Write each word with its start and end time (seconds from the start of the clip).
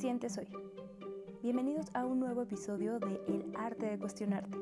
sientes 0.00 0.38
hoy? 0.38 0.48
Bienvenidos 1.42 1.88
a 1.92 2.06
un 2.06 2.20
nuevo 2.20 2.40
episodio 2.40 2.98
de 3.00 3.20
El 3.28 3.52
arte 3.54 3.84
de 3.84 3.98
cuestionarte. 3.98 4.56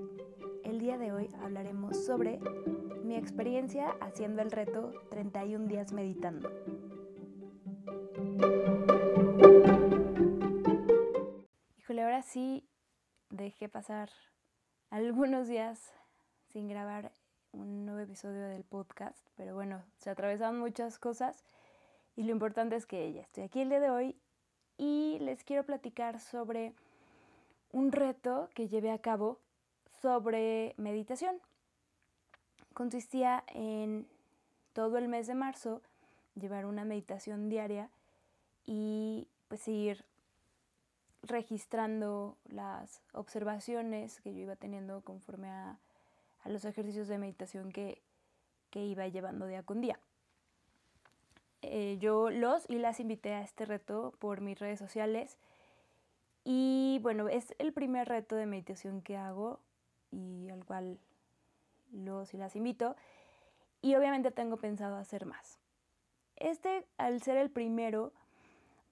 El 0.64 0.80
día 0.80 0.98
de 0.98 1.12
hoy 1.12 1.30
hablaremos 1.40 2.04
sobre 2.04 2.40
mi 3.04 3.14
experiencia 3.14 3.90
haciendo 4.00 4.42
el 4.42 4.50
reto 4.50 4.90
31 5.10 5.68
días 5.68 5.92
meditando. 5.92 6.50
Híjole, 11.76 12.02
ahora 12.02 12.22
sí 12.22 12.68
dejé 13.30 13.68
pasar 13.68 14.10
algunos 14.90 15.46
días 15.46 15.92
sin 16.48 16.68
grabar 16.68 17.12
un 17.52 17.86
nuevo 17.86 18.00
episodio 18.00 18.42
del 18.48 18.64
podcast, 18.64 19.24
pero 19.36 19.54
bueno, 19.54 19.84
se 19.98 20.10
atravesaron 20.10 20.58
muchas 20.58 20.98
cosas 20.98 21.44
y 22.16 22.24
lo 22.24 22.32
importante 22.32 22.74
es 22.74 22.86
que 22.86 23.12
ya 23.12 23.20
estoy 23.20 23.44
aquí 23.44 23.60
el 23.60 23.68
día 23.68 23.78
de 23.78 23.90
hoy 23.90 24.20
y 24.78 25.18
les 25.20 25.44
quiero 25.44 25.64
platicar 25.64 26.20
sobre 26.20 26.72
un 27.72 27.92
reto 27.92 28.48
que 28.54 28.68
llevé 28.68 28.90
a 28.90 28.98
cabo 28.98 29.38
sobre 30.00 30.74
meditación. 30.78 31.36
Consistía 32.72 33.44
en 33.48 34.06
todo 34.72 34.96
el 34.96 35.08
mes 35.08 35.26
de 35.26 35.34
marzo 35.34 35.82
llevar 36.36 36.64
una 36.64 36.84
meditación 36.84 37.48
diaria 37.48 37.90
y 38.64 39.26
pues 39.48 39.66
ir 39.66 40.04
registrando 41.22 42.36
las 42.48 43.02
observaciones 43.12 44.20
que 44.20 44.34
yo 44.34 44.40
iba 44.40 44.56
teniendo 44.56 45.00
conforme 45.02 45.48
a, 45.48 45.78
los 46.44 46.64
ejercicios 46.64 47.08
de 47.08 47.18
meditación 47.18 47.72
que, 47.72 48.00
iba 48.72 49.08
llevando 49.08 49.46
día 49.46 49.64
con 49.64 49.80
día. 49.80 49.98
Eh, 51.62 51.96
yo 52.00 52.30
los 52.30 52.68
y 52.70 52.78
las 52.78 53.00
invité 53.00 53.34
a 53.34 53.42
este 53.42 53.64
reto 53.64 54.14
por 54.18 54.40
mis 54.40 54.58
redes 54.58 54.78
sociales 54.78 55.38
y 56.44 57.00
bueno, 57.02 57.28
es 57.28 57.54
el 57.58 57.72
primer 57.72 58.08
reto 58.08 58.36
de 58.36 58.46
meditación 58.46 59.02
que 59.02 59.16
hago 59.16 59.60
y 60.12 60.48
al 60.50 60.64
cual 60.64 60.98
los 61.92 62.32
y 62.32 62.36
las 62.36 62.54
invito 62.54 62.94
y 63.82 63.94
obviamente 63.96 64.30
tengo 64.30 64.56
pensado 64.56 64.96
hacer 64.96 65.26
más. 65.26 65.58
Este, 66.36 66.86
al 66.96 67.20
ser 67.22 67.36
el 67.36 67.50
primero, 67.50 68.12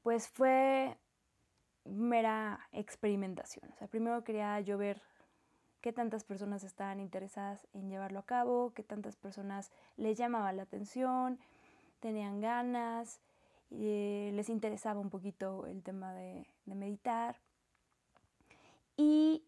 pues 0.02 0.28
fue 0.28 0.96
mera 1.84 2.68
experimentación. 2.72 3.70
O 3.72 3.76
sea, 3.76 3.86
primero 3.88 4.24
quería 4.24 4.60
yo 4.60 4.76
ver 4.78 5.00
qué 5.80 5.92
tantas 5.92 6.24
personas 6.24 6.64
estaban 6.64 6.98
interesadas 6.98 7.66
en 7.72 7.88
llevarlo 7.88 8.18
a 8.18 8.26
cabo, 8.26 8.72
qué 8.74 8.82
tantas 8.82 9.16
personas 9.16 9.70
les 9.96 10.18
llamaba 10.18 10.52
la 10.52 10.62
atención, 10.62 11.38
tenían 12.00 12.40
ganas, 12.40 13.20
eh, 13.70 14.30
les 14.34 14.48
interesaba 14.48 15.00
un 15.00 15.10
poquito 15.10 15.66
el 15.66 15.82
tema 15.82 16.12
de, 16.14 16.46
meditar. 16.66 17.36
Y, 18.96 19.44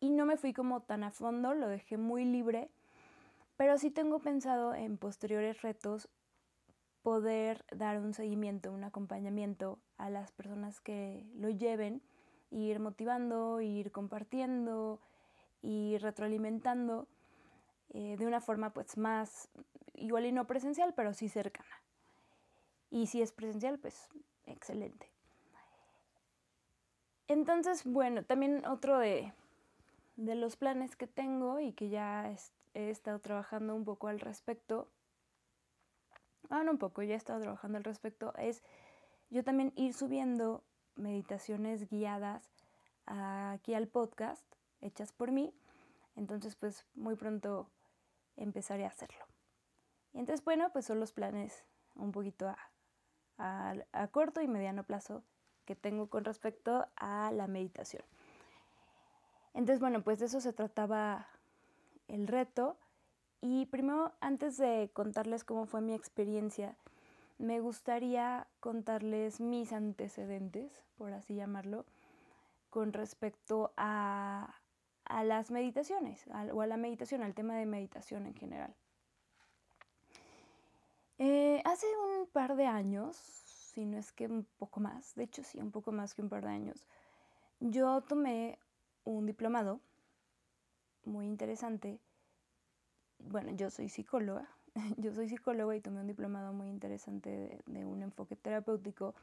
y 0.00 0.10
no 0.10 0.26
me 0.26 0.36
fui 0.36 0.52
como 0.52 0.80
tan 0.82 1.04
a 1.04 1.10
fondo, 1.10 1.54
lo 1.54 1.68
dejé 1.68 1.96
muy 1.96 2.24
libre, 2.24 2.70
pero 3.56 3.78
sí 3.78 3.90
tengo 3.90 4.18
pensado 4.18 4.74
en 4.74 4.98
posteriores 4.98 5.62
retos 5.62 6.08
poder 7.02 7.64
dar 7.72 7.98
un 7.98 8.14
seguimiento, 8.14 8.72
un 8.72 8.84
acompañamiento 8.84 9.78
a 9.98 10.10
las 10.10 10.30
personas 10.32 10.80
que 10.80 11.26
lo 11.34 11.50
lleven, 11.50 12.02
ir 12.50 12.78
motivando, 12.78 13.60
ir 13.60 13.90
compartiendo, 13.90 15.00
y 15.62 15.96
retroalimentando 15.98 17.06
eh, 17.92 18.16
de 18.18 18.26
una 18.26 18.40
forma 18.40 18.72
pues 18.72 18.96
más, 18.96 19.48
igual 19.94 20.26
y 20.26 20.32
no 20.32 20.46
presencial, 20.46 20.92
pero 20.94 21.14
sí 21.14 21.28
cercana. 21.28 21.82
Y 22.90 23.06
si 23.06 23.22
es 23.22 23.32
presencial, 23.32 23.78
pues 23.78 24.08
excelente. 24.46 25.10
Entonces, 27.28 27.84
bueno, 27.84 28.24
también 28.24 28.66
otro 28.66 28.98
de, 28.98 29.32
de 30.16 30.34
los 30.34 30.56
planes 30.56 30.96
que 30.96 31.06
tengo 31.06 31.60
y 31.60 31.72
que 31.72 31.88
ya 31.88 32.34
he 32.74 32.90
estado 32.90 33.18
trabajando 33.20 33.74
un 33.74 33.84
poco 33.84 34.08
al 34.08 34.20
respecto 34.20 34.88
ah, 36.52 36.62
no 36.62 36.72
un 36.72 36.78
poco, 36.78 37.02
ya 37.02 37.14
he 37.14 37.16
estado 37.16 37.40
trabajando 37.40 37.78
al 37.78 37.84
respecto, 37.84 38.34
es 38.36 38.62
yo 39.30 39.42
también 39.42 39.72
ir 39.76 39.94
subiendo 39.94 40.62
meditaciones 40.96 41.88
guiadas 41.88 42.46
aquí 43.06 43.74
al 43.74 43.88
podcast, 43.88 44.44
hechas 44.80 45.12
por 45.12 45.32
mí. 45.32 45.52
Entonces, 46.14 46.54
pues 46.54 46.84
muy 46.94 47.16
pronto 47.16 47.66
empezaré 48.42 48.84
a 48.84 48.88
hacerlo. 48.88 49.24
Y 50.12 50.18
entonces, 50.18 50.44
bueno, 50.44 50.70
pues 50.72 50.84
son 50.84 51.00
los 51.00 51.12
planes 51.12 51.64
un 51.94 52.12
poquito 52.12 52.48
a, 53.38 53.74
a 53.92 54.08
corto 54.08 54.40
y 54.40 54.48
mediano 54.48 54.84
plazo 54.84 55.22
que 55.64 55.74
tengo 55.74 56.08
con 56.08 56.24
respecto 56.24 56.86
a 56.96 57.30
la 57.32 57.46
meditación. 57.46 58.04
Entonces, 59.54 59.80
bueno, 59.80 60.02
pues 60.02 60.18
de 60.18 60.26
eso 60.26 60.40
se 60.40 60.52
trataba 60.52 61.28
el 62.08 62.26
reto. 62.26 62.76
Y 63.40 63.66
primero, 63.66 64.12
antes 64.20 64.56
de 64.56 64.90
contarles 64.92 65.44
cómo 65.44 65.66
fue 65.66 65.80
mi 65.80 65.94
experiencia, 65.94 66.76
me 67.38 67.60
gustaría 67.60 68.46
contarles 68.60 69.40
mis 69.40 69.72
antecedentes, 69.72 70.84
por 70.96 71.12
así 71.12 71.34
llamarlo, 71.34 71.84
con 72.70 72.92
respecto 72.92 73.72
a, 73.76 74.61
las 75.24 75.50
meditaciones 75.50 76.26
o 76.52 76.60
a 76.60 76.66
la 76.66 76.76
meditación, 76.76 77.22
al 77.22 77.34
tema 77.34 77.56
de 77.56 77.66
meditación 77.66 78.26
en 78.26 78.34
general. 78.34 78.74
Eh, 81.18 81.62
hace 81.64 81.86
un 81.98 82.26
par 82.26 82.56
de 82.56 82.66
años, 82.66 83.16
si 83.16 83.84
no 83.84 83.98
es 83.98 84.12
que 84.12 84.26
un 84.26 84.46
poco 84.58 84.80
más, 84.80 85.14
de 85.14 85.24
hecho 85.24 85.44
sí, 85.44 85.58
un 85.60 85.70
poco 85.70 85.92
más 85.92 86.14
que 86.14 86.22
un 86.22 86.28
par 86.28 86.44
de 86.44 86.50
años, 86.50 86.86
yo 87.60 88.00
tomé 88.02 88.58
un 89.04 89.26
diplomado 89.26 89.80
muy 91.04 91.26
interesante 91.26 92.00
bueno, 93.30 93.52
yo 93.52 93.70
soy 93.70 93.88
psicóloga, 93.88 94.48
yo 94.96 95.12
soy 95.12 95.28
psicóloga 95.28 95.76
y 95.76 95.80
tomé 95.80 96.00
un 96.00 96.06
diplomado 96.06 96.52
muy 96.52 96.68
interesante 96.68 97.60
de, 97.66 97.84
un 97.84 98.02
enfoque 98.02 98.36
terapéutico. 98.36 99.14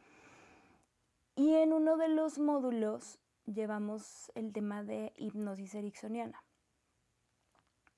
Y 1.35 1.53
en 1.55 1.73
uno 1.73 1.97
de 1.97 2.09
los 2.09 2.37
módulos 2.37 3.19
llevamos 3.53 4.31
el 4.35 4.53
tema 4.53 4.83
de 4.83 5.13
hipnosis 5.17 5.75
ericksoniana. 5.75 6.43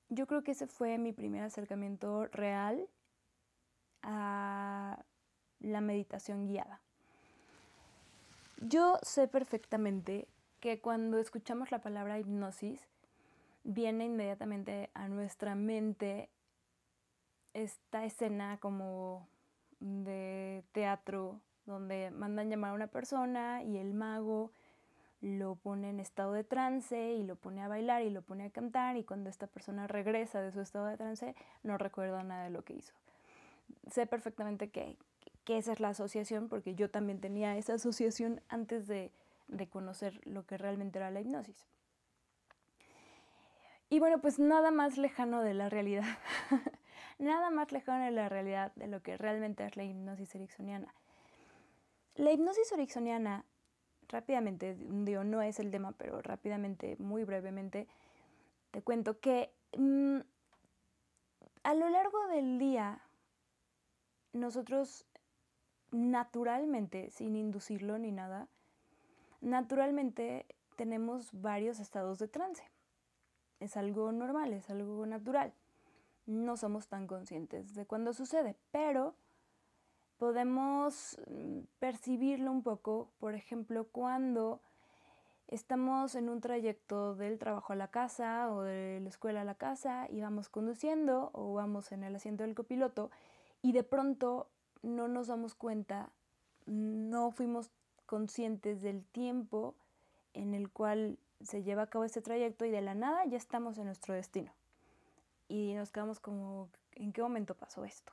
Yo 0.08 0.26
creo 0.26 0.42
que 0.42 0.52
ese 0.52 0.66
fue 0.66 0.98
mi 0.98 1.12
primer 1.12 1.42
acercamiento 1.42 2.26
real 2.26 2.88
a 4.02 5.04
la 5.60 5.80
meditación 5.80 6.46
guiada. 6.46 6.80
Yo 8.60 8.98
sé 9.02 9.26
perfectamente 9.28 10.28
que 10.60 10.80
cuando 10.80 11.18
escuchamos 11.18 11.70
la 11.70 11.80
palabra 11.80 12.18
hipnosis, 12.18 12.86
viene 13.64 14.04
inmediatamente 14.04 14.90
a 14.94 15.08
nuestra 15.08 15.54
mente 15.54 16.30
esta 17.54 18.04
escena 18.04 18.58
como 18.58 19.28
de 19.80 20.64
teatro 20.72 21.40
donde 21.66 22.10
mandan 22.10 22.50
llamar 22.50 22.72
a 22.72 22.74
una 22.74 22.86
persona 22.86 23.62
y 23.62 23.78
el 23.78 23.94
mago 23.94 24.52
lo 25.22 25.54
pone 25.54 25.88
en 25.88 26.00
estado 26.00 26.32
de 26.32 26.42
trance 26.42 27.12
y 27.14 27.22
lo 27.22 27.36
pone 27.36 27.62
a 27.62 27.68
bailar 27.68 28.02
y 28.02 28.10
lo 28.10 28.22
pone 28.22 28.44
a 28.44 28.50
cantar 28.50 28.96
y 28.96 29.04
cuando 29.04 29.30
esta 29.30 29.46
persona 29.46 29.86
regresa 29.86 30.42
de 30.42 30.50
su 30.50 30.60
estado 30.60 30.86
de 30.86 30.96
trance 30.96 31.34
no 31.62 31.78
recuerda 31.78 32.22
nada 32.24 32.44
de 32.44 32.50
lo 32.50 32.64
que 32.64 32.74
hizo. 32.74 32.92
Sé 33.90 34.06
perfectamente 34.06 34.70
que, 34.70 34.98
esa 35.46 35.72
es 35.72 35.80
la 35.80 35.90
asociación 35.90 36.48
porque 36.48 36.74
yo 36.74 36.90
también 36.90 37.20
tenía 37.20 37.56
esa 37.56 37.74
asociación 37.74 38.40
antes 38.48 38.88
de, 38.88 39.12
de 39.48 39.68
conocer 39.68 40.20
lo 40.26 40.44
que 40.44 40.58
realmente 40.58 40.98
era 40.98 41.10
la 41.10 41.20
hipnosis. 41.20 41.66
Y 43.88 44.00
bueno, 44.00 44.20
pues 44.20 44.38
nada 44.38 44.70
más 44.70 44.96
lejano 44.96 45.42
de 45.42 45.54
la 45.54 45.68
realidad. 45.68 46.18
nada 47.18 47.50
más 47.50 47.70
lejano 47.70 48.04
de 48.04 48.10
la 48.10 48.28
realidad 48.28 48.72
de 48.74 48.88
lo 48.88 49.02
que 49.02 49.18
realmente 49.18 49.64
es 49.66 49.76
la 49.76 49.84
hipnosis 49.84 50.34
ericksoniana. 50.34 50.94
La 52.14 52.32
hipnosis 52.32 52.72
ericksoniana, 52.72 53.44
rápidamente, 54.08 54.76
digo, 54.78 55.24
no 55.24 55.42
es 55.42 55.58
el 55.58 55.70
tema, 55.70 55.92
pero 55.92 56.20
rápidamente, 56.22 56.96
muy 56.98 57.24
brevemente, 57.24 57.86
te 58.70 58.82
cuento 58.82 59.20
que 59.20 59.50
mm, 59.76 60.18
a 61.62 61.74
lo 61.74 61.88
largo 61.88 62.26
del 62.28 62.58
día, 62.58 63.00
nosotros 64.32 65.06
naturalmente, 65.90 67.10
sin 67.10 67.36
inducirlo 67.36 67.98
ni 67.98 68.12
nada, 68.12 68.48
naturalmente 69.40 70.46
tenemos 70.76 71.28
varios 71.32 71.80
estados 71.80 72.18
de 72.18 72.28
trance 72.28 72.64
es 73.62 73.76
algo 73.76 74.10
normal, 74.12 74.52
es 74.52 74.68
algo 74.70 75.06
natural. 75.06 75.54
No 76.26 76.56
somos 76.56 76.88
tan 76.88 77.06
conscientes 77.06 77.74
de 77.74 77.86
cuando 77.86 78.12
sucede, 78.12 78.56
pero 78.70 79.14
podemos 80.22 81.18
mm, 81.26 81.62
percibirlo 81.80 82.52
un 82.52 82.62
poco, 82.62 83.10
por 83.18 83.34
ejemplo, 83.34 83.88
cuando 83.90 84.60
estamos 85.48 86.14
en 86.14 86.28
un 86.28 86.40
trayecto 86.40 87.16
del 87.16 87.40
trabajo 87.40 87.72
a 87.72 87.76
la 87.76 87.88
casa 87.88 88.48
o 88.52 88.62
de 88.62 89.00
la 89.02 89.08
escuela 89.08 89.40
a 89.40 89.44
la 89.44 89.56
casa 89.56 90.06
y 90.08 90.20
vamos 90.20 90.48
conduciendo 90.48 91.30
o 91.32 91.54
vamos 91.54 91.90
en 91.90 92.04
el 92.04 92.14
asiento 92.14 92.44
del 92.44 92.54
copiloto 92.54 93.10
y 93.62 93.72
de 93.72 93.82
pronto 93.82 94.46
no 94.82 95.08
nos 95.08 95.26
damos 95.26 95.56
cuenta, 95.56 96.08
no 96.66 97.32
fuimos 97.32 97.72
conscientes 98.06 98.80
del 98.80 99.04
tiempo 99.06 99.74
en 100.34 100.54
el 100.54 100.70
cual 100.70 101.18
se 101.42 101.64
lleva 101.64 101.82
a 101.82 101.86
cabo 101.88 102.04
este 102.04 102.22
trayecto 102.22 102.64
y 102.64 102.70
de 102.70 102.80
la 102.80 102.94
nada 102.94 103.24
ya 103.24 103.38
estamos 103.38 103.76
en 103.76 103.86
nuestro 103.86 104.14
destino. 104.14 104.52
Y 105.48 105.74
nos 105.74 105.90
quedamos 105.90 106.20
como, 106.20 106.68
¿en 106.92 107.12
qué 107.12 107.22
momento 107.22 107.56
pasó 107.56 107.84
esto? 107.84 108.12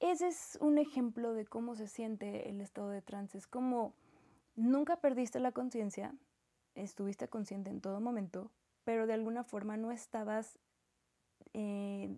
Ese 0.00 0.28
es 0.28 0.58
un 0.60 0.78
ejemplo 0.78 1.34
de 1.34 1.44
cómo 1.44 1.74
se 1.74 1.88
siente 1.88 2.48
el 2.48 2.60
estado 2.60 2.90
de 2.90 3.02
trance. 3.02 3.36
Es 3.36 3.46
como 3.46 3.94
nunca 4.54 4.96
perdiste 4.96 5.40
la 5.40 5.52
conciencia, 5.52 6.14
estuviste 6.74 7.28
consciente 7.28 7.70
en 7.70 7.80
todo 7.80 8.00
momento, 8.00 8.50
pero 8.84 9.06
de 9.06 9.14
alguna 9.14 9.42
forma 9.42 9.76
no 9.76 9.90
estabas 9.90 10.58
eh, 11.52 12.16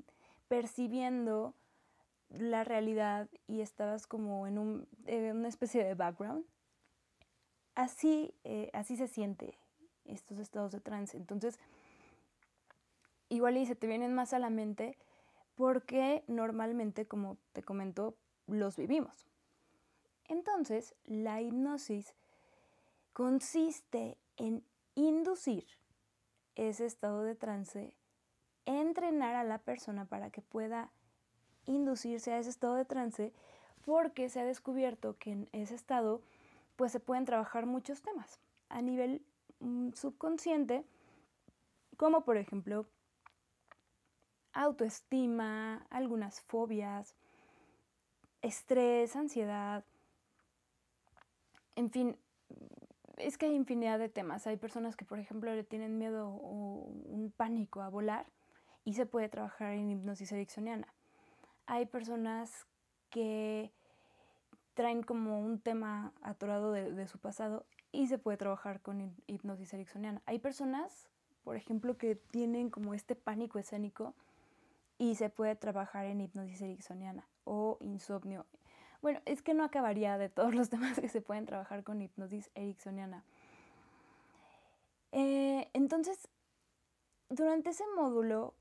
percibiendo 0.48 1.54
la 2.28 2.64
realidad 2.64 3.28
y 3.46 3.60
estabas 3.60 4.06
como 4.06 4.46
en, 4.46 4.58
un, 4.58 4.88
una 5.06 5.48
especie 5.48 5.82
de 5.82 5.94
background. 5.94 6.44
Así, 7.74 8.34
eh, 8.44 8.70
así 8.74 8.96
se 8.96 9.08
siente 9.08 9.58
estos 10.04 10.38
estados 10.38 10.72
de 10.72 10.80
trance. 10.80 11.16
Entonces, 11.16 11.58
igual 13.28 13.56
y 13.56 13.64
se 13.64 13.74
te 13.74 13.86
vienen 13.86 14.14
más 14.14 14.32
a 14.32 14.38
la 14.38 14.50
mente 14.50 14.98
porque 15.60 16.24
normalmente, 16.26 17.06
como 17.06 17.36
te 17.52 17.62
comento, 17.62 18.16
los 18.46 18.78
vivimos. 18.78 19.26
Entonces, 20.26 20.94
la 21.04 21.42
hipnosis 21.42 22.14
consiste 23.12 24.16
en 24.38 24.64
inducir 24.94 25.66
ese 26.54 26.86
estado 26.86 27.24
de 27.24 27.34
trance, 27.34 27.92
entrenar 28.64 29.34
a 29.34 29.44
la 29.44 29.58
persona 29.58 30.06
para 30.06 30.30
que 30.30 30.40
pueda 30.40 30.92
inducirse 31.66 32.32
a 32.32 32.38
ese 32.38 32.48
estado 32.48 32.76
de 32.76 32.86
trance, 32.86 33.34
porque 33.84 34.30
se 34.30 34.40
ha 34.40 34.46
descubierto 34.46 35.18
que 35.18 35.32
en 35.32 35.48
ese 35.52 35.74
estado 35.74 36.22
pues 36.76 36.90
se 36.90 37.00
pueden 37.00 37.26
trabajar 37.26 37.66
muchos 37.66 38.00
temas 38.00 38.40
a 38.70 38.80
nivel 38.80 39.22
mm, 39.58 39.90
subconsciente, 39.92 40.86
como 41.98 42.24
por 42.24 42.38
ejemplo 42.38 42.86
autoestima, 44.62 45.86
algunas 45.90 46.40
fobias, 46.40 47.14
estrés, 48.42 49.16
ansiedad, 49.16 49.84
en 51.76 51.90
fin, 51.90 52.16
es 53.16 53.38
que 53.38 53.46
hay 53.46 53.54
infinidad 53.54 53.98
de 53.98 54.08
temas. 54.08 54.46
Hay 54.46 54.56
personas 54.56 54.96
que, 54.96 55.04
por 55.04 55.18
ejemplo, 55.18 55.54
le 55.54 55.64
tienen 55.64 55.98
miedo 55.98 56.28
o 56.28 56.84
un 57.06 57.32
pánico 57.36 57.80
a 57.80 57.88
volar 57.88 58.26
y 58.84 58.94
se 58.94 59.06
puede 59.06 59.28
trabajar 59.28 59.72
en 59.72 59.90
hipnosis 59.90 60.32
ericksoniana. 60.32 60.92
Hay 61.66 61.86
personas 61.86 62.66
que 63.08 63.72
traen 64.74 65.02
como 65.02 65.40
un 65.40 65.60
tema 65.60 66.12
atorado 66.22 66.72
de, 66.72 67.06
su 67.06 67.18
pasado 67.18 67.66
y 67.92 68.06
se 68.06 68.18
puede 68.18 68.36
trabajar 68.36 68.80
con 68.80 69.14
hipnosis 69.26 69.72
ericksoniana. 69.74 70.22
Hay 70.26 70.38
personas, 70.38 71.08
por 71.44 71.56
ejemplo, 71.56 71.96
que 71.96 72.14
tienen 72.14 72.70
como 72.70 72.94
este 72.94 73.16
pánico 73.16 73.58
escénico 73.58 74.14
y 75.00 75.14
se 75.14 75.30
puede 75.30 75.56
trabajar 75.56 76.04
en 76.04 76.20
hipnosis 76.20 76.60
ericksoniana 76.60 77.26
o 77.44 77.78
insomnio. 77.80 78.44
Bueno, 79.00 79.18
es 79.24 79.40
que 79.40 79.54
no 79.54 79.64
acabaría 79.64 80.18
de 80.18 80.28
todos 80.28 80.54
los 80.54 80.68
temas 80.70 81.00
que 81.00 81.08
se 81.08 81.22
pueden 81.22 81.46
trabajar 81.46 81.82
con 81.84 82.02
hipnosis 82.02 82.50
ericksoniana. 82.54 83.24
Eh, 85.12 85.70
entonces, 85.72 86.28
durante 87.30 87.70
ese 87.70 87.84
módulo, 87.96 88.52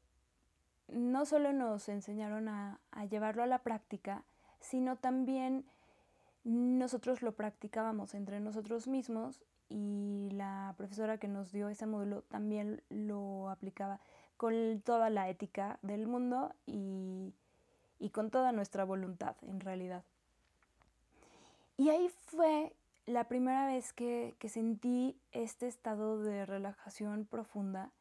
no 0.87 1.25
solo 1.25 1.51
nos 1.51 1.89
enseñaron 1.89 2.47
a, 2.47 2.79
a 2.91 3.03
llevarlo 3.03 3.43
a 3.43 3.47
la 3.47 3.59
práctica, 3.59 4.23
sino 4.61 4.95
también 4.95 5.65
nosotros 6.45 7.21
lo 7.21 7.33
practicábamos 7.33 8.15
entre 8.15 8.39
nosotros 8.39 8.87
mismos 8.87 9.43
y 9.67 10.29
la 10.31 10.73
profesora 10.77 11.17
que 11.17 11.27
nos 11.27 11.51
dio 11.51 11.67
ese 11.67 11.85
módulo 11.85 12.21
también 12.21 12.81
lo 12.87 13.49
aplicaba 13.49 13.99
con 14.39 14.79
toda 14.85 15.09
la 15.09 15.27
ética 15.27 15.79
del 15.81 16.07
mundo 16.07 16.53
y, 16.65 17.33
con 18.13 18.31
toda 18.31 18.53
nuestra 18.53 18.85
voluntad 18.85 19.35
en 19.41 19.59
realidad. 19.59 20.05
Y 21.75 21.89
ahí 21.89 22.09
fue 22.27 22.73
la 23.05 23.25
primera 23.25 23.67
vez 23.67 23.91
que, 23.91 24.33
sentí 24.47 25.19
este 25.33 25.67
estado 25.67 26.21
de 26.21 26.45
relajación 26.45 27.25
profunda 27.25 27.91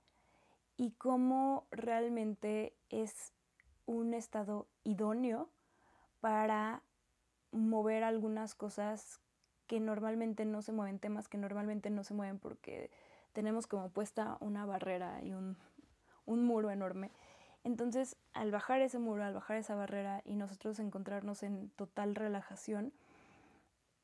y 0.76 0.92
cómo 0.92 1.66
realmente 1.72 2.72
es 2.88 3.32
un 3.86 4.14
estado 4.14 4.68
idóneo 4.84 5.48
para 6.20 6.82
mover 7.50 8.04
algunas 8.04 8.54
cosas 8.54 9.18
que 9.66 9.80
normalmente 9.80 10.44
no 10.44 10.62
se 10.62 10.70
mueven, 10.70 11.00
temas 11.00 11.26
que 11.26 11.36
normalmente 11.36 11.90
no 11.90 12.04
se 12.04 12.14
mueven 12.14 12.38
porque 12.38 12.92
tenemos 13.32 13.66
como 13.66 13.90
puesta 13.90 14.36
una 14.38 14.66
barrera 14.66 15.20
y 15.24 15.32
un, 15.32 15.56
un 16.28 16.44
muro 16.44 16.70
enorme. 16.70 17.10
Entonces, 17.64 18.16
al 18.34 18.50
bajar 18.50 18.80
ese 18.80 18.98
muro, 18.98 19.24
al 19.24 19.34
bajar 19.34 19.56
esa 19.56 19.74
barrera 19.74 20.22
y 20.24 20.36
nosotros 20.36 20.78
encontrarnos 20.78 21.42
en 21.42 21.70
total 21.70 22.14
relajación, 22.14 22.92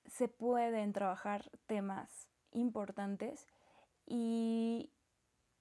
se 0.07 0.29
pueden 0.29 0.93
trabajar 0.93 1.51
temas 1.67 2.29
importantes 2.53 3.47
y, 4.07 4.91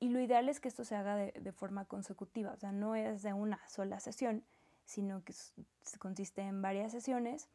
lo 0.01 0.19
ideal 0.19 0.49
es 0.49 0.59
que 0.59 0.67
esto 0.67 0.83
se 0.83 0.95
haga 0.95 1.15
de, 1.15 1.51
forma 1.53 1.85
consecutiva, 1.85 2.51
o 2.51 2.57
sea, 2.57 2.73
no 2.73 2.93
es 2.93 3.23
de 3.23 3.31
una 3.33 3.65
sola 3.69 4.01
sesión, 4.01 4.43
sino 4.85 5.23
que 5.23 5.33
consiste 5.97 6.41
en 6.41 6.61
varias 6.61 6.91
sesiones. 6.91 7.47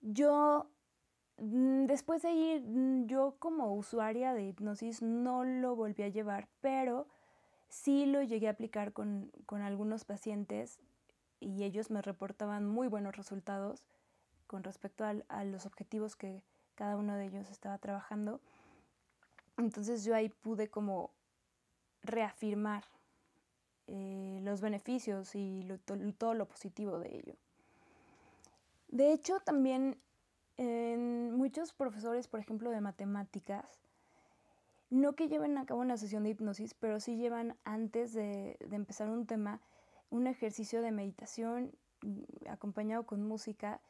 Yo, 0.00 0.66
mm, 1.36 1.86
después 1.86 2.22
de 2.22 2.32
ir, 2.32 2.62
mm, 2.62 3.06
yo 3.06 3.36
como 3.38 3.74
usuaria 3.74 4.34
de 4.34 4.48
hipnosis 4.48 5.00
no 5.00 5.44
lo 5.44 5.76
volví 5.76 6.02
a 6.02 6.08
llevar, 6.08 6.48
pero 6.60 7.06
Sí 7.68 8.06
lo 8.06 8.22
llegué 8.22 8.48
a 8.48 8.52
aplicar 8.52 8.92
con, 8.92 9.30
algunos 9.50 10.04
pacientes 10.04 10.78
y 11.40 11.64
ellos 11.64 11.90
me 11.90 12.02
reportaban 12.02 12.66
muy 12.66 12.88
buenos 12.88 13.16
resultados 13.16 13.84
con 14.46 14.64
respecto 14.64 15.04
a, 15.04 15.44
los 15.44 15.66
objetivos 15.66 16.16
que 16.16 16.42
cada 16.74 16.96
uno 16.96 17.16
de 17.16 17.26
ellos 17.26 17.50
estaba 17.50 17.78
trabajando. 17.78 18.40
Entonces 19.58 20.04
yo 20.04 20.14
ahí 20.14 20.28
pude 20.28 20.68
como 20.68 21.10
reafirmar 22.02 22.84
eh, 23.86 24.40
los 24.42 24.60
beneficios 24.60 25.34
y 25.34 25.66
todo 26.16 26.34
lo 26.34 26.46
positivo 26.46 26.98
de 26.98 27.16
ello. 27.16 27.34
De 28.88 29.12
hecho, 29.12 29.40
también 29.40 30.00
en 30.56 31.32
muchos 31.34 31.72
profesores, 31.72 32.26
por 32.26 32.40
ejemplo, 32.40 32.70
de 32.70 32.80
matemáticas, 32.80 33.78
no 34.90 35.14
que 35.14 35.28
lleven 35.28 35.58
a 35.58 35.66
cabo 35.66 35.80
una 35.80 35.96
sesión 35.96 36.24
de 36.24 36.30
hipnosis, 36.30 36.74
pero 36.74 37.00
sí 37.00 37.16
llevan 37.16 37.56
antes 37.64 38.12
de, 38.12 38.56
empezar 38.70 39.10
un 39.10 39.26
tema 39.26 39.60
un 40.10 40.26
ejercicio 40.26 40.80
de 40.80 40.90
meditación 40.90 41.72
mm, 42.00 42.48
acompañado 42.48 43.04
con 43.04 43.22
música, 43.22 43.80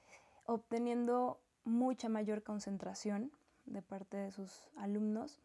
obteniendo 0.46 1.40
mucha 1.64 2.08
mayor 2.08 2.42
concentración 2.42 3.30
de 3.66 3.82
parte 3.82 4.16
de 4.16 4.32
sus 4.32 4.68
alumnos 4.76 5.40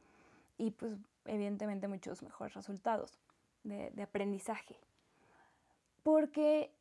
y 0.58 0.72
pues 0.72 0.96
evidentemente 1.26 1.88
muchos 1.88 2.24
mejores 2.24 2.56
resultados 2.56 3.20
de, 3.64 3.92
de 3.92 4.04
aprendizaje. 4.04 4.80
Porque 6.02 6.72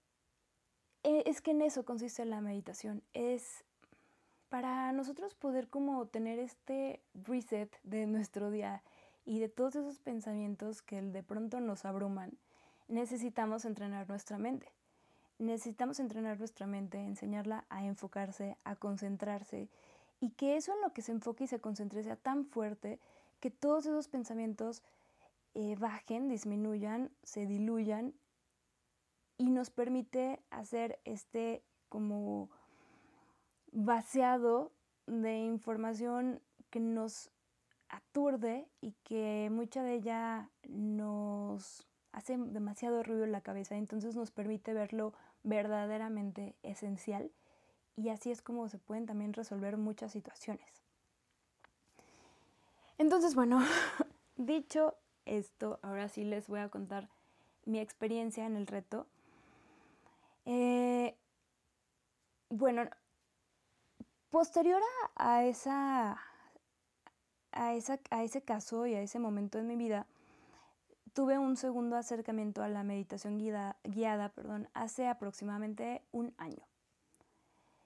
eh, 1.02 1.22
es 1.26 1.40
que 1.40 1.50
en 1.50 1.62
eso 1.62 1.84
consiste 1.84 2.24
la 2.24 2.40
meditación, 2.40 3.02
es 3.12 3.64
para 4.52 4.92
nosotros 4.92 5.34
poder 5.34 5.68
como 5.68 6.04
tener 6.08 6.38
este 6.38 7.00
reset 7.14 7.74
de 7.84 8.04
nuestro 8.06 8.50
día 8.50 8.82
y 9.24 9.38
de 9.38 9.48
todos 9.48 9.76
esos 9.76 9.98
pensamientos 9.98 10.82
que 10.82 11.00
de 11.00 11.22
pronto 11.22 11.58
nos 11.60 11.86
abruman, 11.86 12.36
necesitamos 12.86 13.64
entrenar 13.64 14.10
nuestra 14.10 14.36
mente. 14.36 14.70
Necesitamos 15.38 16.00
entrenar 16.00 16.38
nuestra 16.38 16.66
mente, 16.66 16.98
enseñarla 16.98 17.64
a 17.70 17.86
enfocarse, 17.86 18.58
a 18.64 18.76
concentrarse 18.76 19.70
y 20.20 20.32
que 20.32 20.56
eso 20.56 20.74
en 20.74 20.82
lo 20.82 20.92
que 20.92 21.00
se 21.00 21.12
enfoque 21.12 21.44
y 21.44 21.46
se 21.46 21.62
concentre 21.62 22.02
sea 22.02 22.16
tan 22.16 22.44
fuerte 22.44 23.00
que 23.40 23.50
todos 23.50 23.86
esos 23.86 24.08
pensamientos 24.08 24.82
eh, 25.54 25.76
bajen, 25.78 26.28
disminuyan, 26.28 27.10
se 27.22 27.46
diluyan 27.46 28.12
y 29.38 29.48
nos 29.48 29.70
permite 29.70 30.42
hacer 30.50 31.00
este 31.06 31.62
como 31.88 32.50
vaciado 33.72 34.70
de 35.06 35.38
información 35.38 36.40
que 36.70 36.80
nos 36.80 37.30
aturde 37.88 38.66
y 38.80 38.92
que 39.04 39.48
mucha 39.50 39.82
de 39.82 39.94
ella 39.94 40.48
nos 40.68 41.86
hace 42.12 42.36
demasiado 42.38 43.02
ruido 43.02 43.24
en 43.24 43.32
la 43.32 43.40
cabeza, 43.40 43.76
entonces 43.76 44.14
nos 44.14 44.30
permite 44.30 44.72
verlo 44.72 45.12
verdaderamente 45.42 46.54
esencial 46.62 47.30
y 47.96 48.08
así 48.10 48.30
es 48.30 48.42
como 48.42 48.68
se 48.68 48.78
pueden 48.78 49.06
también 49.06 49.32
resolver 49.32 49.76
muchas 49.76 50.12
situaciones. 50.12 50.82
Entonces, 52.98 53.34
bueno, 53.34 53.60
dicho 54.36 54.94
esto, 55.24 55.78
ahora 55.82 56.08
sí 56.08 56.24
les 56.24 56.48
voy 56.48 56.60
a 56.60 56.68
contar 56.68 57.08
mi 57.64 57.78
experiencia 57.78 58.46
en 58.46 58.56
el 58.56 58.66
reto. 58.66 59.06
Eh, 60.44 61.14
bueno, 62.48 62.88
posterior 64.32 64.80
a, 65.14 65.44
esa, 65.44 66.18
a, 67.52 67.74
esa, 67.74 68.00
a 68.08 68.24
ese 68.24 68.40
caso 68.40 68.86
y 68.86 68.94
a 68.94 69.02
ese 69.02 69.18
momento 69.18 69.58
en 69.58 69.66
mi 69.66 69.76
vida, 69.76 70.06
tuve 71.12 71.38
un 71.38 71.58
segundo 71.58 71.96
acercamiento 71.96 72.62
a 72.62 72.68
la 72.70 72.82
meditación 72.82 73.36
guiada, 73.36 73.76
guiada 73.84 74.30
perdón, 74.30 74.70
hace 74.72 75.06
aproximadamente 75.06 76.00
un 76.12 76.32
año. 76.38 76.66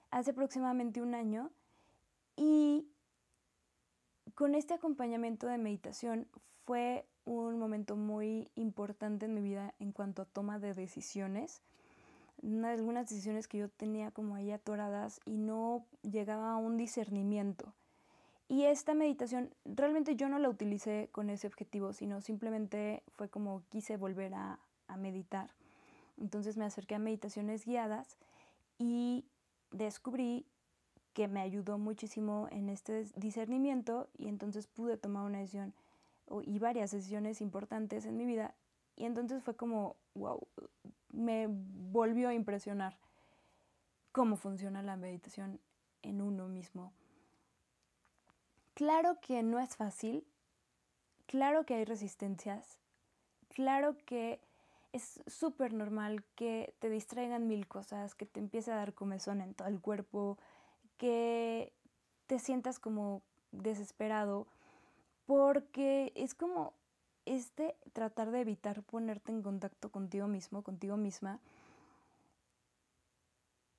Hace 0.09 0.31
aproximadamente 0.31 1.01
un 1.01 1.15
año 1.15 1.51
y 2.37 2.87
con 4.33 4.55
este 4.55 4.73
acompañamiento 4.73 5.47
de 5.47 5.57
meditación 5.57 6.29
fue 6.63 7.05
un 7.25 7.59
momento 7.59 7.97
muy 7.97 8.49
importante 8.55 9.25
en 9.25 9.33
mi 9.33 9.41
vida 9.41 9.73
en 9.79 9.91
cuanto 9.91 10.21
a 10.21 10.25
toma 10.25 10.59
de 10.59 10.73
decisiones. 10.73 11.61
Algunas 12.43 13.09
decisiones 13.09 13.47
que 13.47 13.57
yo 13.57 13.69
tenía 13.69 14.11
como 14.11 14.35
ahí 14.35 14.51
atoradas 14.51 15.19
y 15.25 15.37
no 15.37 15.85
llegaba 16.03 16.51
a 16.51 16.57
un 16.57 16.77
discernimiento. 16.77 17.73
Y 18.49 18.63
esta 18.63 18.93
meditación 18.93 19.53
realmente 19.65 20.15
yo 20.15 20.29
no 20.29 20.39
la 20.39 20.49
utilicé 20.49 21.09
con 21.11 21.29
ese 21.29 21.47
objetivo, 21.47 21.91
sino 21.91 22.21
simplemente 22.21 23.03
fue 23.15 23.29
como 23.29 23.63
quise 23.69 23.97
volver 23.97 24.33
a, 24.33 24.59
meditar. 24.97 25.49
Entonces 26.17 26.55
me 26.55 26.63
acerqué 26.63 26.95
a 26.95 26.99
meditaciones 26.99 27.65
guiadas 27.65 28.15
y 28.79 29.25
descubrí 29.71 30.45
que 31.13 31.27
me 31.27 31.41
ayudó 31.41 31.77
muchísimo 31.77 32.47
en 32.51 32.69
este 32.69 33.05
discernimiento 33.17 34.07
y 34.17 34.29
entonces 34.29 34.65
pude 34.65 34.95
tomar 34.95 35.25
una 35.25 35.39
decisión 35.39 35.73
y 36.43 36.57
varias 36.59 36.91
decisiones 36.91 37.41
importantes 37.41 38.05
en 38.05 38.15
mi 38.15 38.25
vida 38.25 38.55
y 38.95 39.05
entonces 39.05 39.43
fue 39.43 39.55
como, 39.55 39.95
wow, 40.15 40.39
me 41.17 41.47
volvió 41.49 42.29
a 42.29 42.33
impresionar 42.33 42.97
cómo 44.11 44.35
funciona 44.35 44.81
la 44.81 44.95
meditación 44.95 45.59
en 46.01 46.21
uno 46.21 46.47
mismo. 46.47 46.93
Claro 48.73 49.19
que 49.19 49.41
no 49.43 49.59
es 49.59 49.75
fácil, 49.75 50.25
claro 51.25 51.65
que 51.65 51.73
hay 51.73 51.85
resistencias, 51.85 52.77
claro 53.49 53.97
que 54.05 54.39
es 54.93 55.21
súper 55.27 55.73
normal 55.73 56.23
que 56.35 56.75
te 56.79 56.89
distraigan 56.89 57.47
mil 57.47 57.67
cosas, 57.67 58.15
que 58.15 58.25
te 58.25 58.39
empiece 58.39 58.71
a 58.71 58.75
dar 58.75 58.93
comezón 58.93 59.41
en 59.41 59.53
todo 59.53 59.67
el 59.67 59.81
cuerpo, 59.81 60.37
que 60.97 61.73
te 62.27 62.39
sientas 62.39 62.79
como 62.79 63.23
desesperado, 63.51 64.47
porque 65.25 66.13
es 66.15 66.35
como 66.35 66.73
este 67.27 67.75
tratar 67.93 68.31
de 68.31 68.41
evitar 68.41 68.83
ponerte 68.83 69.31
en 69.31 69.41
contacto 69.41 69.91
contigo 69.91 70.27
mismo, 70.27 70.63
contigo 70.63 70.97
misma, 70.97 71.39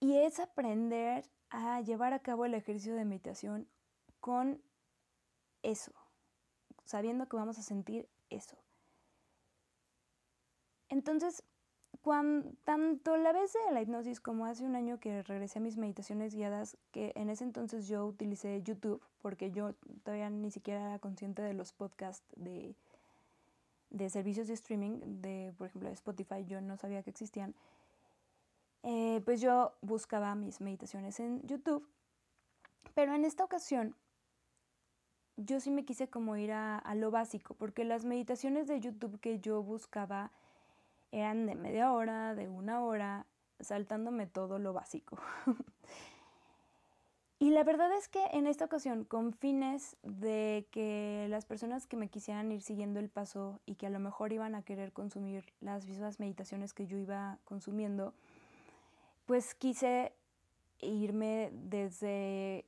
y 0.01 0.17
es 0.17 0.39
aprender 0.39 1.25
a 1.51 1.81
llevar 1.81 2.13
a 2.13 2.21
cabo 2.21 2.45
el 2.45 2.55
ejercicio 2.55 2.95
de 2.95 3.05
meditación 3.05 3.67
con 4.21 4.61
eso, 5.63 5.93
sabiendo 6.85 7.29
que 7.29 7.37
vamos 7.37 7.59
a 7.59 7.63
sentir 7.63 8.09
eso. 8.31 8.57
Entonces, 10.89 11.43
cuando, 12.03 12.51
tanto 12.65 13.17
la 13.17 13.33
vez 13.33 13.53
de 13.53 13.73
la 13.73 13.83
hipnosis 13.83 14.21
como 14.21 14.47
hace 14.47 14.65
un 14.65 14.77
año 14.77 15.01
que 15.01 15.23
regresé 15.23 15.59
a 15.59 15.63
mis 15.63 15.77
meditaciones 15.77 16.35
guiadas, 16.35 16.77
que 16.93 17.13
en 17.17 17.29
ese 17.29 17.45
entonces 17.45 17.89
yo 17.89 18.07
utilicé 18.07 18.63
YouTube, 18.63 19.03
porque 19.21 19.51
yo 19.51 19.75
todavía 20.05 20.31
ni 20.31 20.51
siquiera 20.51 20.81
era 20.81 20.99
consciente 20.99 21.43
de 21.43 21.55
los 21.55 21.73
podcasts 21.73 22.27
de, 22.37 22.77
de 23.91 24.11
servicios 24.11 24.49
de 24.49 24.55
streaming, 24.55 25.01
de 25.23 25.53
por 25.57 25.69
ejemplo 25.69 25.89
de 25.89 25.95
Spotify, 25.95 26.45
yo 26.47 26.61
no 26.61 26.77
sabía 26.77 27.03
que 27.03 27.11
existían, 27.11 27.55
eh, 28.83 29.21
pues 29.25 29.41
yo 29.41 29.73
buscaba 29.81 30.35
mis 30.35 30.61
meditaciones 30.61 31.19
en 31.21 31.43
YouTube, 31.47 31.89
pero 32.95 33.15
en 33.15 33.25
esta 33.25 33.45
ocasión 33.45 33.95
yo 35.39 35.61
sí 35.61 35.71
me 35.71 35.85
quise 35.85 36.09
como 36.09 36.37
ir 36.37 36.53
a, 36.53 36.83
lo 36.97 37.11
básico, 37.11 37.55
porque 37.55 37.85
las 37.85 38.05
meditaciones 38.05 38.67
de 38.67 38.81
YouTube 38.81 39.21
que 39.21 39.39
yo 39.39 39.63
buscaba 39.63 40.33
eran 41.13 41.47
de 41.47 41.55
media 41.55 41.93
hora, 41.93 42.35
de 42.35 42.49
una 42.49 42.83
hora, 42.83 43.27
saltándome 43.61 44.27
todo 44.27 44.59
lo 44.59 44.73
básico. 44.73 45.19
y 47.41 47.51
la 47.51 47.63
verdad 47.63 47.93
es 47.97 48.09
que 48.09 48.25
en 48.33 48.47
esta 48.49 48.65
ocasión, 48.65 49.05
con 49.05 49.33
fines 49.33 49.97
de 50.03 50.67
que 50.73 51.27
las 51.31 51.45
personas 51.45 51.87
que 51.87 51.97
me 51.97 52.09
quisieran 52.09 52.51
ir 52.51 52.63
siguiendo 52.63 52.99
el 52.99 53.09
paso 53.09 53.61
y 53.65 53.77
que 53.77 53.87
a 53.87 53.91
lo 53.91 54.01
mejor 54.01 54.33
iban 54.33 54.57
a 54.57 54.63
querer 54.63 54.93
consumir 54.93 55.45
las 55.61 55.87
mismas 55.87 56.19
meditaciones 56.19 56.75
que 56.75 56.87
yo 56.87 56.99
iba 56.99 57.39
consumiendo, 57.45 58.13
pues 59.27 59.55
quise 59.55 60.13
irme 60.81 61.51
desde 61.53 62.65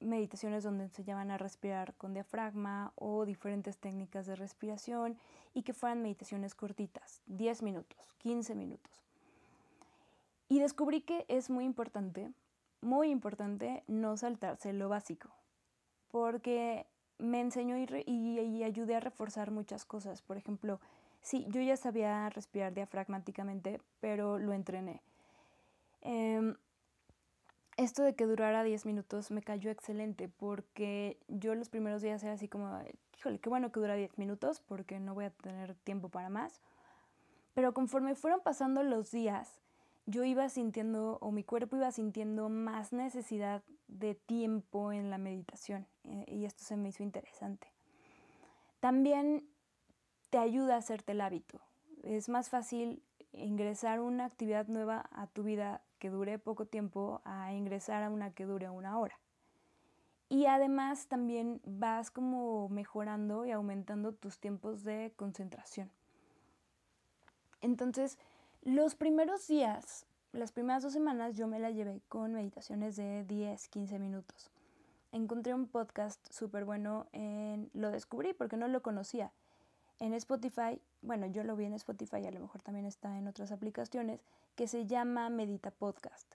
meditaciones 0.00 0.64
donde 0.64 0.88
se 0.88 1.04
llaman 1.04 1.30
a 1.30 1.38
respirar 1.38 1.94
con 1.94 2.12
diafragma 2.12 2.92
o 2.96 3.24
diferentes 3.24 3.78
técnicas 3.78 4.26
de 4.26 4.34
respiración 4.34 5.16
y 5.54 5.62
que 5.62 5.74
fueran 5.74 6.02
meditaciones 6.02 6.54
cortitas, 6.54 7.22
10 7.26 7.62
minutos, 7.62 7.98
15 8.18 8.54
minutos. 8.54 9.04
Y 10.48 10.60
descubrí 10.60 11.02
que 11.02 11.24
es 11.28 11.50
muy 11.50 11.64
importante, 11.64 12.32
muy 12.80 13.10
importante 13.10 13.82
no 13.86 14.16
saltarse 14.16 14.72
lo 14.72 14.88
básico, 14.88 15.28
porque 16.10 16.86
me 17.18 17.40
enseñó 17.40 17.76
y, 17.76 17.86
y, 18.06 18.62
ayudé 18.62 18.94
a 18.94 19.00
reforzar 19.00 19.50
muchas 19.50 19.84
cosas. 19.84 20.22
Por 20.22 20.36
ejemplo, 20.36 20.80
sí, 21.20 21.46
yo 21.48 21.60
ya 21.60 21.76
sabía 21.76 22.30
respirar 22.30 22.74
diafragmáticamente, 22.74 23.80
pero 24.00 24.38
lo 24.38 24.52
entrené. 24.52 25.02
Em, 26.00 26.54
esto 27.76 28.02
de 28.02 28.14
que 28.14 28.26
durara 28.26 28.62
10 28.62 28.86
minutos 28.86 29.30
me 29.30 29.42
cayó 29.42 29.70
excelente 29.70 30.28
porque 30.28 31.18
yo 31.28 31.54
los 31.54 31.68
primeros 31.68 32.02
días 32.02 32.22
era 32.22 32.32
así 32.32 32.48
como, 32.48 32.80
híjole, 33.16 33.38
qué 33.38 33.48
bueno 33.48 33.72
que 33.72 33.80
dura 33.80 33.94
10 33.94 34.18
minutos 34.18 34.60
porque 34.60 35.00
no 35.00 35.14
voy 35.14 35.26
a 35.26 35.30
tener 35.30 35.74
tiempo 35.74 36.08
para 36.08 36.28
más. 36.28 36.60
Pero 37.54 37.74
conforme 37.74 38.14
fueron 38.14 38.40
pasando 38.40 38.82
los 38.82 39.10
días, 39.10 39.60
yo 40.08 40.24
iba 40.24 40.48
sintiendo, 40.48 41.18
o 41.20 41.30
mi 41.30 41.44
cuerpo 41.44 41.76
iba 41.76 41.92
sintiendo 41.92 42.48
más 42.48 42.94
necesidad 42.94 43.62
de 43.88 44.14
tiempo 44.14 44.90
en 44.90 45.10
la 45.10 45.18
meditación. 45.18 45.86
Eh, 46.04 46.24
y 46.28 46.44
esto 46.46 46.64
se 46.64 46.78
me 46.78 46.88
hizo 46.88 47.02
interesante. 47.02 47.70
También 48.80 49.46
te 50.30 50.38
ayuda 50.38 50.76
a 50.76 50.78
hacerte 50.78 51.12
el 51.12 51.20
hábito. 51.20 51.60
Es 52.02 52.30
más 52.30 52.48
fácil 52.48 53.02
ingresar 53.32 54.00
una 54.00 54.24
actividad 54.24 54.66
nueva 54.66 55.10
a 55.12 55.26
tu 55.26 55.42
vida 55.42 55.82
que 55.98 56.08
dure 56.08 56.38
poco 56.38 56.64
tiempo 56.64 57.20
a 57.26 57.52
ingresar 57.52 58.02
a 58.02 58.08
una 58.08 58.30
que 58.30 58.46
dure 58.46 58.70
una 58.70 58.98
hora. 58.98 59.20
Y 60.30 60.46
además 60.46 61.06
también 61.08 61.60
vas 61.66 62.10
como 62.10 62.70
mejorando 62.70 63.44
y 63.44 63.50
aumentando 63.50 64.14
tus 64.14 64.38
tiempos 64.38 64.84
de 64.84 65.12
concentración. 65.16 65.90
Entonces, 67.60 68.18
los 68.68 68.94
primeros 68.94 69.46
días, 69.46 70.04
las 70.32 70.52
primeras 70.52 70.82
dos 70.82 70.92
semanas, 70.92 71.34
yo 71.36 71.46
me 71.46 71.58
la 71.58 71.70
llevé 71.70 72.02
con 72.08 72.34
meditaciones 72.34 72.96
de 72.96 73.24
10, 73.24 73.66
15 73.66 73.98
minutos. 73.98 74.50
Encontré 75.10 75.54
un 75.54 75.66
podcast 75.68 76.20
súper 76.30 76.66
bueno, 76.66 77.06
en, 77.12 77.70
lo 77.72 77.90
descubrí 77.90 78.34
porque 78.34 78.58
no 78.58 78.68
lo 78.68 78.82
conocía. 78.82 79.32
En 80.00 80.12
Spotify, 80.12 80.82
bueno, 81.00 81.26
yo 81.26 81.44
lo 81.44 81.56
vi 81.56 81.64
en 81.64 81.72
Spotify, 81.72 82.26
a 82.26 82.30
lo 82.30 82.40
mejor 82.40 82.60
también 82.60 82.84
está 82.84 83.16
en 83.16 83.26
otras 83.26 83.52
aplicaciones, 83.52 84.20
que 84.54 84.68
se 84.68 84.84
llama 84.84 85.30
Medita 85.30 85.70
Podcast. 85.70 86.34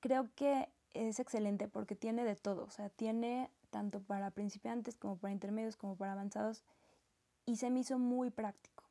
Creo 0.00 0.28
que 0.34 0.68
es 0.92 1.18
excelente 1.18 1.66
porque 1.66 1.96
tiene 1.96 2.24
de 2.24 2.36
todo, 2.36 2.64
o 2.64 2.70
sea, 2.70 2.90
tiene 2.90 3.50
tanto 3.70 4.00
para 4.00 4.30
principiantes 4.32 4.98
como 4.98 5.16
para 5.16 5.32
intermedios 5.32 5.78
como 5.78 5.96
para 5.96 6.12
avanzados 6.12 6.62
y 7.46 7.56
se 7.56 7.70
me 7.70 7.80
hizo 7.80 7.98
muy 7.98 8.28
práctico. 8.28 8.89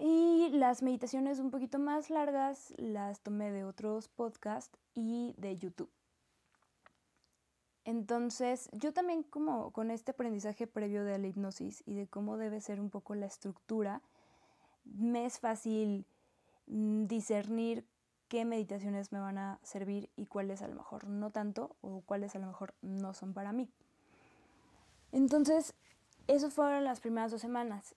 Y 0.00 0.48
las 0.50 0.82
meditaciones 0.82 1.38
un 1.38 1.50
poquito 1.52 1.78
más 1.78 2.10
largas 2.10 2.72
las 2.78 3.20
tomé 3.20 3.52
de 3.52 3.64
otros 3.64 4.08
podcasts 4.08 4.76
y 4.94 5.34
de 5.36 5.56
YouTube. 5.58 5.90
Entonces, 7.84 8.68
yo 8.72 8.92
también 8.92 9.22
como 9.22 9.70
con 9.72 9.90
este 9.90 10.12
aprendizaje 10.12 10.66
previo 10.66 11.04
de 11.04 11.18
la 11.18 11.26
hipnosis 11.28 11.82
y 11.86 11.94
de 11.94 12.08
cómo 12.08 12.38
debe 12.38 12.60
ser 12.60 12.80
un 12.80 12.90
poco 12.90 13.14
la 13.14 13.26
estructura, 13.26 14.00
me 14.84 15.26
es 15.26 15.38
fácil 15.38 16.06
Mm, 16.70 17.06
discernir 17.06 17.84
qué 18.28 18.44
meditaciones 18.44 19.10
me 19.10 19.18
van 19.18 19.38
a 19.38 19.58
servir 19.64 20.08
y 20.14 20.26
cuáles 20.26 20.62
a 20.62 20.68
lo 20.68 20.76
mejor 20.76 21.08
no 21.08 21.30
tanto 21.30 21.74
o 21.80 22.02
cuáles 22.06 22.36
a 22.36 22.38
lo 22.38 22.46
mejor 22.46 22.74
no 22.80 23.12
son 23.12 23.34
para 23.34 23.52
mí. 23.52 23.68
Entonces, 25.10 25.74
eso 26.28 26.48
fueron 26.48 26.84
las 26.84 27.00
primeras 27.00 27.32
dos 27.32 27.40
semanas. 27.40 27.96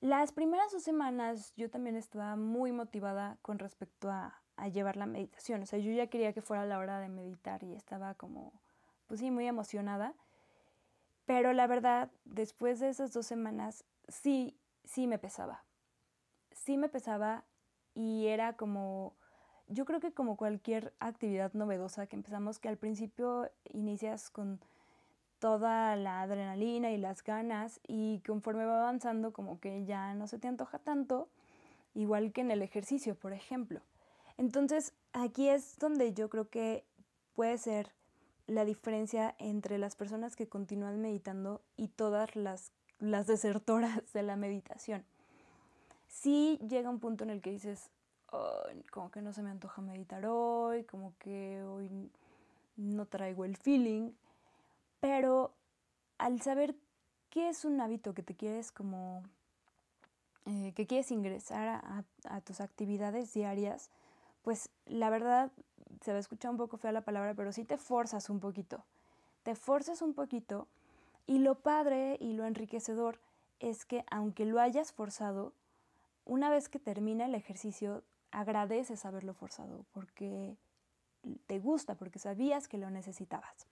Las 0.00 0.32
primeras 0.32 0.72
dos 0.72 0.82
semanas 0.82 1.52
yo 1.56 1.68
también 1.68 1.94
estaba 1.94 2.34
muy 2.34 2.72
motivada 2.72 3.36
con 3.42 3.58
respecto 3.58 4.10
a, 4.10 4.34
llevar 4.72 4.98
la 4.98 5.06
meditación. 5.06 5.62
O 5.62 5.66
sea, 5.66 5.78
yo 5.78 5.90
ya 5.90 6.08
quería 6.08 6.34
que 6.34 6.42
fuera 6.42 6.66
la 6.66 6.78
hora 6.78 7.00
de 7.00 7.08
meditar 7.08 7.62
y 7.62 7.72
estaba 7.72 8.14
como, 8.14 8.52
pues 9.06 9.20
sí, 9.20 9.30
muy 9.30 9.46
emocionada. 9.46 10.14
Pero 11.24 11.54
la 11.54 11.66
verdad, 11.66 12.10
después 12.26 12.78
de 12.78 12.90
esas 12.90 13.14
dos 13.14 13.26
semanas, 13.26 13.84
sí, 14.08 14.58
sí 14.84 15.06
me 15.06 15.18
pesaba. 15.18 15.64
Sí 16.52 16.76
me 16.76 16.90
pesaba 16.90 17.44
y 17.94 18.26
era 18.26 18.54
como, 18.54 19.14
yo 19.66 19.86
creo 19.86 19.98
que 19.98 20.12
como 20.12 20.36
cualquier 20.36 20.92
actividad 21.00 21.54
novedosa 21.54 22.06
que 22.06 22.16
empezamos, 22.16 22.58
que 22.58 22.68
al 22.68 22.76
principio 22.76 23.50
inicias 23.64 24.28
con 24.28 24.60
toda 25.40 25.96
la 25.96 26.22
adrenalina 26.22 26.92
y 26.92 26.98
las 26.98 27.24
ganas 27.24 27.80
y 27.88 28.20
conforme 28.26 28.64
va 28.64 28.82
avanzando 28.82 29.32
como 29.32 29.58
que 29.58 29.84
ya 29.84 30.14
no 30.14 30.28
se 30.28 30.38
te 30.38 30.46
antoja 30.46 30.78
tanto, 30.78 31.28
igual 31.94 32.32
que 32.32 32.42
en 32.42 32.52
el 32.52 32.62
ejercicio, 32.62 33.16
por 33.16 33.32
ejemplo. 33.32 33.80
Entonces, 34.36 34.92
aquí 35.12 35.48
es 35.48 35.78
donde 35.78 36.14
yo 36.14 36.30
creo 36.30 36.48
que 36.48 36.84
puede 37.34 37.58
ser 37.58 37.90
la 38.46 38.64
diferencia 38.64 39.34
entre 39.38 39.78
las 39.78 39.96
personas 39.96 40.36
que 40.36 40.48
continúan 40.48 41.00
meditando 41.00 41.62
y 41.76 41.88
todas 41.88 42.36
las, 42.36 42.72
las 42.98 43.26
desertoras 43.26 44.12
de 44.12 44.22
la 44.22 44.36
meditación. 44.36 45.04
Sí 46.08 46.58
llega 46.68 46.90
un 46.90 47.00
punto 47.00 47.24
en 47.24 47.30
el 47.30 47.40
que 47.40 47.50
dices, 47.50 47.90
como 48.90 49.10
que 49.10 49.22
no 49.22 49.32
se 49.32 49.42
me 49.42 49.50
antoja 49.50 49.80
meditar 49.82 50.26
hoy, 50.26 50.84
como 50.84 51.14
que 51.18 51.62
hoy 51.62 52.10
no 52.76 53.06
traigo 53.06 53.44
el 53.44 53.56
feeling, 53.56 54.10
pero 55.00 55.54
al 56.18 56.40
saber 56.40 56.76
qué 57.30 57.48
es 57.48 57.64
un 57.64 57.80
hábito 57.80 58.14
que 58.14 58.22
te 58.22 58.34
quieres 58.34 58.70
como, 58.70 59.22
eh, 60.46 60.72
que 60.74 60.86
quieres 60.86 61.10
ingresar 61.10 61.68
a, 61.68 62.04
a, 62.24 62.40
tus 62.40 62.60
actividades 62.60 63.32
diarias, 63.32 63.90
pues 64.42 64.70
la 64.86 65.10
verdad, 65.10 65.50
se 66.02 66.12
va 66.12 66.18
a 66.18 66.20
escuchar 66.20 66.50
un 66.50 66.56
poco 66.56 66.76
fea 66.76 66.92
la 66.92 67.04
palabra, 67.04 67.34
pero 67.34 67.52
sí 67.52 67.64
te 67.64 67.76
forzas 67.76 68.30
un 68.30 68.40
poquito. 68.40 68.84
Te 69.42 69.54
forzas 69.54 70.02
un 70.02 70.14
poquito 70.14 70.68
y 71.26 71.38
lo 71.38 71.60
padre 71.60 72.16
y 72.20 72.32
lo 72.32 72.44
enriquecedor 72.44 73.20
es 73.58 73.84
que 73.84 74.04
aunque 74.10 74.44
lo 74.44 74.60
hayas 74.60 74.92
forzado, 74.92 75.52
una 76.24 76.50
vez 76.50 76.68
que 76.68 76.78
termina 76.78 77.26
el 77.26 77.34
ejercicio, 77.34 78.02
agradeces 78.30 79.04
haberlo 79.04 79.34
forzado 79.34 79.84
porque 79.92 80.56
te 81.46 81.58
gusta, 81.58 81.94
porque 81.94 82.18
sabías 82.18 82.68
que 82.68 82.78
lo 82.78 82.90
necesitabas. 82.90 83.66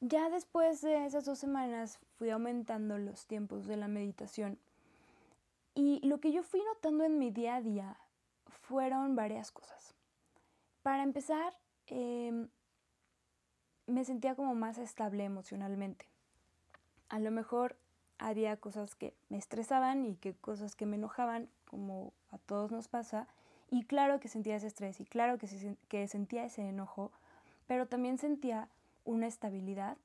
Ya 0.00 0.28
después 0.28 0.82
de 0.82 1.06
esas 1.06 1.24
dos 1.24 1.38
semanas 1.38 1.98
fui 2.18 2.30
aumentando 2.30 2.98
los 2.98 3.26
tiempos 3.26 3.66
de 3.66 3.76
la 3.76 3.88
meditación 3.88 4.58
y 5.74 6.00
lo 6.06 6.20
que 6.20 6.32
yo 6.32 6.42
fui 6.42 6.62
notando 6.62 7.04
en 7.04 7.18
mi 7.18 7.30
día 7.30 7.56
a 7.56 7.62
día 7.62 7.96
fueron 8.46 9.16
varias 9.16 9.50
cosas. 9.52 9.94
Para 10.82 11.02
empezar, 11.02 11.54
em, 11.86 12.48
me 13.86 14.04
sentía 14.04 14.34
como 14.34 14.54
más 14.54 14.78
estable 14.78 15.24
emocionalmente. 15.24 16.06
A 17.08 17.18
lo 17.18 17.30
mejor 17.30 17.76
había 18.18 18.56
cosas 18.56 18.94
que 18.94 19.14
me 19.28 19.38
estresaban 19.38 20.04
y 20.04 20.16
que 20.16 20.34
cosas 20.34 20.74
que 20.74 20.86
me 20.86 20.96
enojaban, 20.96 21.48
como 21.66 22.12
a 22.30 22.38
todos 22.38 22.70
nos 22.70 22.88
pasa, 22.88 23.28
y 23.70 23.84
claro 23.84 24.20
que 24.20 24.28
sentía 24.28 24.56
ese 24.56 24.68
estrés 24.68 25.00
y 25.00 25.04
claro 25.04 25.38
que, 25.38 25.76
que 25.88 26.06
sentía 26.08 26.44
ese 26.44 26.68
enojo, 26.68 27.12
pero 27.66 27.86
también 27.86 28.18
sentía 28.18 28.68
una 29.06 29.26
estabilidad 29.26 29.96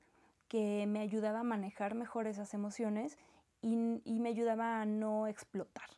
que 0.48 0.86
me 0.88 1.00
ayudaba 1.00 1.42
a 1.42 1.44
manejar 1.44 1.96
mejor 1.96 2.28
esas 2.28 2.54
emociones 2.54 3.18
y, 3.62 3.76
me 3.76 4.30
ayudaba 4.30 4.82
a 4.82 4.86
no 4.86 5.28
explotar. 5.28 5.90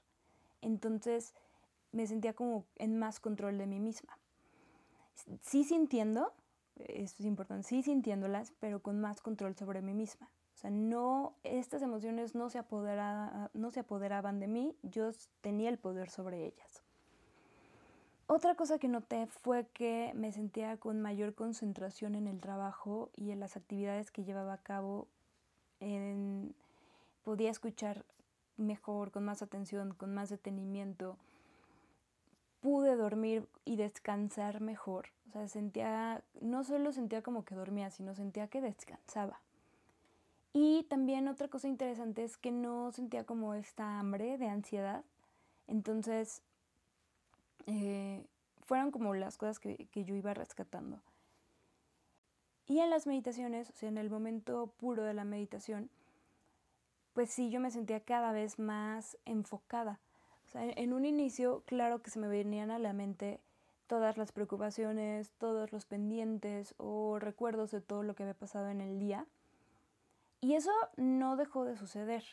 Entonces 0.61 1.33
me 1.91 2.07
sentía 2.07 2.33
como 2.33 2.65
en 2.75 2.97
más 2.97 3.19
control 3.19 3.57
de 3.57 3.67
mí 3.67 3.79
misma. 3.79 4.17
Sí 5.41 5.63
sintiendo, 5.63 6.33
eso 6.75 7.15
es 7.19 7.25
importante, 7.25 7.67
sí 7.67 7.83
sintiéndolas, 7.83 8.53
pero 8.59 8.81
con 8.81 8.99
más 8.99 9.21
control 9.21 9.55
sobre 9.55 9.81
mí 9.81 9.93
misma. 9.93 10.29
O 10.55 10.57
sea, 10.57 10.69
no, 10.69 11.35
estas 11.43 11.81
emociones 11.81 12.35
no 12.35 12.49
se, 12.49 12.61
no 13.53 13.71
se 13.71 13.79
apoderaban 13.79 14.39
de 14.39 14.47
mí, 14.47 14.75
yo 14.83 15.11
tenía 15.41 15.69
el 15.69 15.77
poder 15.77 16.09
sobre 16.09 16.45
ellas. 16.45 16.82
Otra 18.27 18.55
cosa 18.55 18.79
que 18.79 18.87
noté 18.87 19.27
fue 19.27 19.67
que 19.73 20.13
me 20.15 20.31
sentía 20.31 20.77
con 20.77 21.01
mayor 21.01 21.35
concentración 21.35 22.15
en 22.15 22.27
el 22.27 22.39
trabajo 22.39 23.09
y 23.17 23.31
en 23.31 23.39
las 23.39 23.57
actividades 23.57 24.11
que 24.11 24.23
llevaba 24.23 24.53
a 24.53 24.57
cabo. 24.57 25.07
podía 27.23 27.51
escuchar 27.51 28.05
mejor, 28.57 29.11
con 29.11 29.25
más 29.25 29.41
atención, 29.41 29.93
con 29.93 30.13
más 30.13 30.29
detenimiento. 30.29 31.17
Pude 32.61 32.95
dormir 32.95 33.47
y 33.65 33.75
descansar 33.75 34.61
mejor. 34.61 35.07
O 35.27 35.31
sea, 35.31 35.47
sentía, 35.47 36.23
no 36.39 36.63
solo 36.63 36.93
sentía 36.93 37.21
como 37.21 37.43
que 37.43 37.55
dormía, 37.55 37.89
sino 37.89 38.15
sentía 38.15 38.47
que 38.47 38.61
descansaba. 38.61 39.41
Y 40.53 40.83
también 40.83 41.27
otra 41.27 41.49
cosa 41.49 41.67
interesante 41.67 42.23
es 42.23 42.37
que 42.37 42.51
no 42.51 42.91
sentía 42.91 43.25
como 43.25 43.53
esta 43.53 43.99
hambre 43.99 44.37
de 44.37 44.47
ansiedad. 44.47 45.03
Entonces, 45.67 46.41
eh, 47.65 48.25
fueron 48.63 48.91
como 48.91 49.13
las 49.13 49.37
cosas 49.37 49.59
que, 49.59 49.87
que 49.91 50.05
yo 50.05 50.15
iba 50.15 50.33
rescatando. 50.33 51.01
Y 52.65 52.79
en 52.79 52.89
las 52.89 53.07
meditaciones, 53.07 53.69
o 53.69 53.73
sea, 53.73 53.89
en 53.89 53.97
el 53.97 54.09
momento 54.09 54.67
puro 54.77 55.03
de 55.03 55.13
la 55.13 55.25
meditación, 55.25 55.89
pues 57.13 57.29
sí, 57.29 57.49
yo 57.49 57.59
me 57.59 57.71
sentía 57.71 57.99
cada 57.99 58.31
vez 58.31 58.57
más 58.57 59.17
enfocada. 59.25 59.99
O 60.45 60.49
sea, 60.49 60.63
en 60.65 60.93
un 60.93 61.05
inicio, 61.05 61.63
claro 61.65 62.01
que 62.01 62.09
se 62.09 62.19
me 62.19 62.27
venían 62.27 62.71
a 62.71 62.79
la 62.79 62.93
mente 62.93 63.39
todas 63.87 64.17
las 64.17 64.31
preocupaciones, 64.31 65.31
todos 65.37 65.71
los 65.71 65.85
pendientes 65.85 66.73
o 66.77 67.19
recuerdos 67.19 67.71
de 67.71 67.81
todo 67.81 68.03
lo 68.03 68.15
que 68.15 68.23
había 68.23 68.33
pasado 68.33 68.69
en 68.69 68.81
el 68.81 68.99
día. 68.99 69.25
Y 70.41 70.55
eso 70.55 70.71
no 70.97 71.35
dejó 71.35 71.63
de 71.63 71.77
suceder, 71.77 72.23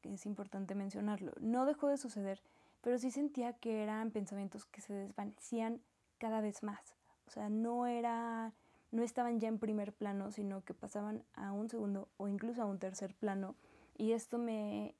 que 0.00 0.14
es 0.14 0.26
importante 0.26 0.74
mencionarlo, 0.74 1.32
no 1.40 1.66
dejó 1.66 1.88
de 1.88 1.96
suceder, 1.96 2.42
pero 2.82 2.98
sí 2.98 3.10
sentía 3.10 3.54
que 3.54 3.82
eran 3.82 4.10
pensamientos 4.10 4.66
que 4.66 4.80
se 4.80 4.92
desvanecían 4.92 5.80
cada 6.18 6.40
vez 6.40 6.62
más. 6.62 6.94
O 7.26 7.30
sea, 7.30 7.48
no 7.48 7.86
era 7.86 8.52
no 8.90 9.02
estaban 9.02 9.40
ya 9.40 9.48
en 9.48 9.58
primer 9.58 9.94
plano, 9.94 10.30
sino 10.32 10.62
que 10.64 10.74
pasaban 10.74 11.24
a 11.32 11.52
un 11.52 11.70
segundo 11.70 12.10
o 12.18 12.28
incluso 12.28 12.60
a 12.60 12.66
un 12.66 12.78
tercer 12.78 13.14
plano 13.14 13.54
y 13.96 14.12
esto 14.12 14.36
me 14.36 14.94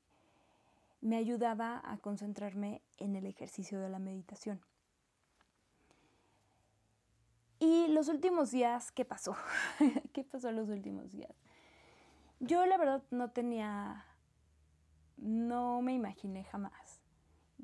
me 1.02 1.16
ayudaba 1.16 1.82
a 1.84 1.98
concentrarme 1.98 2.80
en 2.96 3.16
el 3.16 3.26
ejercicio 3.26 3.80
de 3.80 3.88
la 3.88 3.98
meditación. 3.98 4.60
Y 7.58 7.88
los 7.88 8.08
últimos 8.08 8.52
días, 8.52 8.92
¿qué 8.92 9.04
pasó? 9.04 9.36
¿Qué 10.12 10.22
pasó 10.22 10.52
los 10.52 10.68
últimos 10.68 11.10
días? 11.10 11.34
Yo 12.38 12.64
la 12.66 12.76
verdad 12.76 13.02
no 13.10 13.30
tenía, 13.30 14.04
no 15.16 15.82
me 15.82 15.92
imaginé 15.92 16.44
jamás 16.44 17.01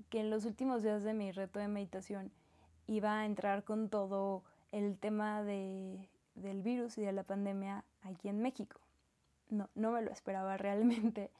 que 0.08 0.20
en 0.20 0.30
los 0.30 0.44
últimos 0.44 0.82
días 0.82 1.02
de 1.02 1.14
mi 1.14 1.32
reto 1.32 1.58
de 1.58 1.68
meditación 1.68 2.32
iba 2.86 3.20
a 3.20 3.26
entrar 3.26 3.64
con 3.64 3.88
todo 3.88 4.44
el 4.72 4.98
tema 4.98 5.42
de, 5.42 6.08
del 6.34 6.62
virus 6.62 6.98
y 6.98 7.02
de 7.02 7.12
la 7.12 7.22
pandemia 7.22 7.84
aquí 8.02 8.28
en 8.28 8.40
México. 8.40 8.80
No, 9.50 9.68
no 9.74 9.92
me 9.92 10.02
lo 10.02 10.10
esperaba 10.10 10.56
realmente. 10.58 11.30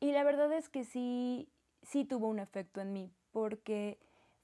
Y 0.00 0.12
la 0.12 0.24
verdad 0.24 0.52
es 0.52 0.68
que 0.68 0.84
sí, 0.84 1.48
sí 1.82 2.04
tuvo 2.04 2.28
un 2.28 2.38
efecto 2.38 2.80
en 2.80 2.92
mí, 2.92 3.12
porque 3.32 3.98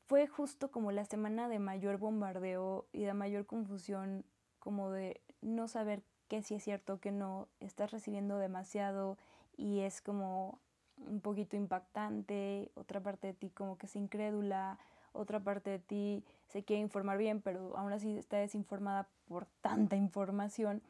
fue 0.07 0.27
justo 0.27 0.71
como 0.71 0.93
la 0.93 1.05
semana 1.05 1.49
de 1.49 1.59
mayor 1.59 1.99
bombardeo 1.99 2.87
y 2.93 3.05
de 3.05 3.15
mayor 3.15 3.47
confusión, 3.47 4.25
como 4.59 4.91
de 4.91 5.21
no 5.41 5.69
saber 5.69 6.03
que 6.29 6.43
si 6.43 6.55
es 6.55 6.65
cierto 6.65 7.01
que 7.01 7.13
no, 7.13 7.49
estás 7.61 7.91
recibiendo 7.91 8.39
demasiado 8.39 9.19
y 9.57 9.81
es 9.81 10.01
como 10.01 10.61
un 11.09 11.21
poquito 11.21 11.57
impactante, 11.57 12.71
otra 12.75 13.01
parte 13.01 13.29
de 13.29 13.35
ti 13.35 13.51
como 13.51 13.79
que 13.79 13.87
es 13.87 13.97
incrédula, 13.97 14.79
otra 15.13 15.41
parte 15.41 15.71
de 15.71 15.79
ti 15.79 16.25
se 16.49 16.65
quiere 16.65 16.81
informar 16.81 17.19
bien, 17.19 17.41
pero 17.41 17.77
aún 17.77 17.93
así 17.93 18.17
está 18.17 18.39
desinformada 18.39 19.09
por 19.27 19.47
tanta 19.61 19.97
información. 19.97 20.83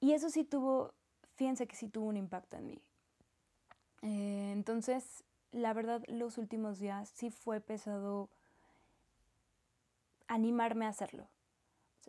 Y 0.00 0.12
eso 0.12 0.30
sí 0.30 0.44
tuvo, 0.44 0.92
fíjense 1.34 1.66
que 1.66 1.76
sí 1.76 1.88
tuvo 1.88 2.06
un 2.06 2.16
impacto 2.16 2.56
en 2.56 2.66
mí. 2.66 2.78
Eh, 4.02 4.50
entonces, 4.52 5.24
la 5.52 5.72
verdad, 5.72 6.02
los 6.08 6.38
últimos 6.38 6.78
días 6.78 7.08
sí 7.08 7.30
fue 7.30 7.60
pesado 7.60 8.28
animarme 10.28 10.86
a 10.86 10.88
hacerlo. 10.88 11.28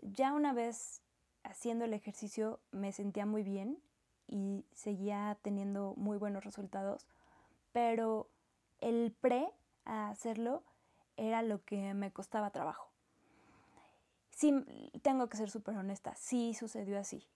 ya 0.02 0.34
una 0.34 0.54
vez 0.54 1.02
haciendo 1.44 1.86
el 1.86 1.94
ejercicio 1.94 2.60
me 2.72 2.92
sentía 2.92 3.26
muy 3.26 3.44
bien 3.44 3.78
y 4.28 4.66
seguía 4.74 5.38
teniendo 5.42 5.94
muy 5.98 6.18
buenos 6.18 6.44
resultados, 6.44 7.08
pero 7.72 8.28
el 8.82 9.14
pre 9.20 9.50
a 9.86 10.10
hacerlo 10.10 10.64
era 11.18 11.42
lo 11.42 11.64
que 11.64 11.94
me 11.94 12.12
costaba 12.12 12.52
trabajo. 12.52 12.90
Sí, 14.32 14.54
tengo 15.02 15.28
que 15.28 15.38
ser 15.38 15.50
súper 15.50 15.78
honesta, 15.78 16.16
sí 16.16 16.54
sucedió 16.54 17.00
así. 17.00 17.28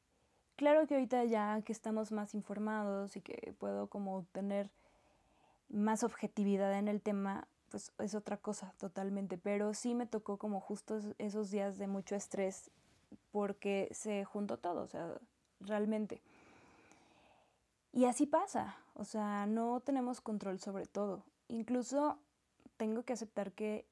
Claro 0.56 0.88
que 0.88 0.95
ahorita 0.95 1.23
ya 1.26 1.62
que 1.62 1.71
estamos 1.71 2.12
más 2.12 2.34
informados 2.34 3.15
y 3.15 3.21
que 3.21 3.54
puedo 3.60 3.88
como 3.88 4.26
tener 4.32 4.71
más 5.69 6.04
objetividad 6.04 6.73
en 6.78 6.88
el 6.88 7.02
tema, 7.02 7.47
pues 7.69 7.91
es 8.00 8.15
otra 8.15 8.38
cosa 8.38 8.73
totalmente, 8.80 9.38
pero 9.38 9.73
sí 9.73 9.93
me 9.93 10.08
tocó 10.08 10.38
como 10.38 10.60
justo 10.60 11.00
esos 11.19 11.52
días 11.52 11.78
de 11.78 11.88
mucho 11.88 12.15
estrés 12.15 12.71
porque 13.32 13.89
se 13.91 14.26
juntó 14.26 14.58
todo, 14.58 14.82
o 14.82 14.88
sea, 14.88 15.13
realmente. 15.60 16.21
Y 17.91 18.06
así 18.06 18.26
pasa, 18.26 18.78
o 18.93 19.06
sea, 19.06 19.45
no 19.45 19.80
tenemos 19.80 20.21
control 20.21 20.60
sobre 20.60 20.86
todo. 20.86 21.23
Incluso 21.47 22.19
tengo 22.78 23.04
que 23.04 23.13
aceptar 23.13 23.52
que 23.54 23.86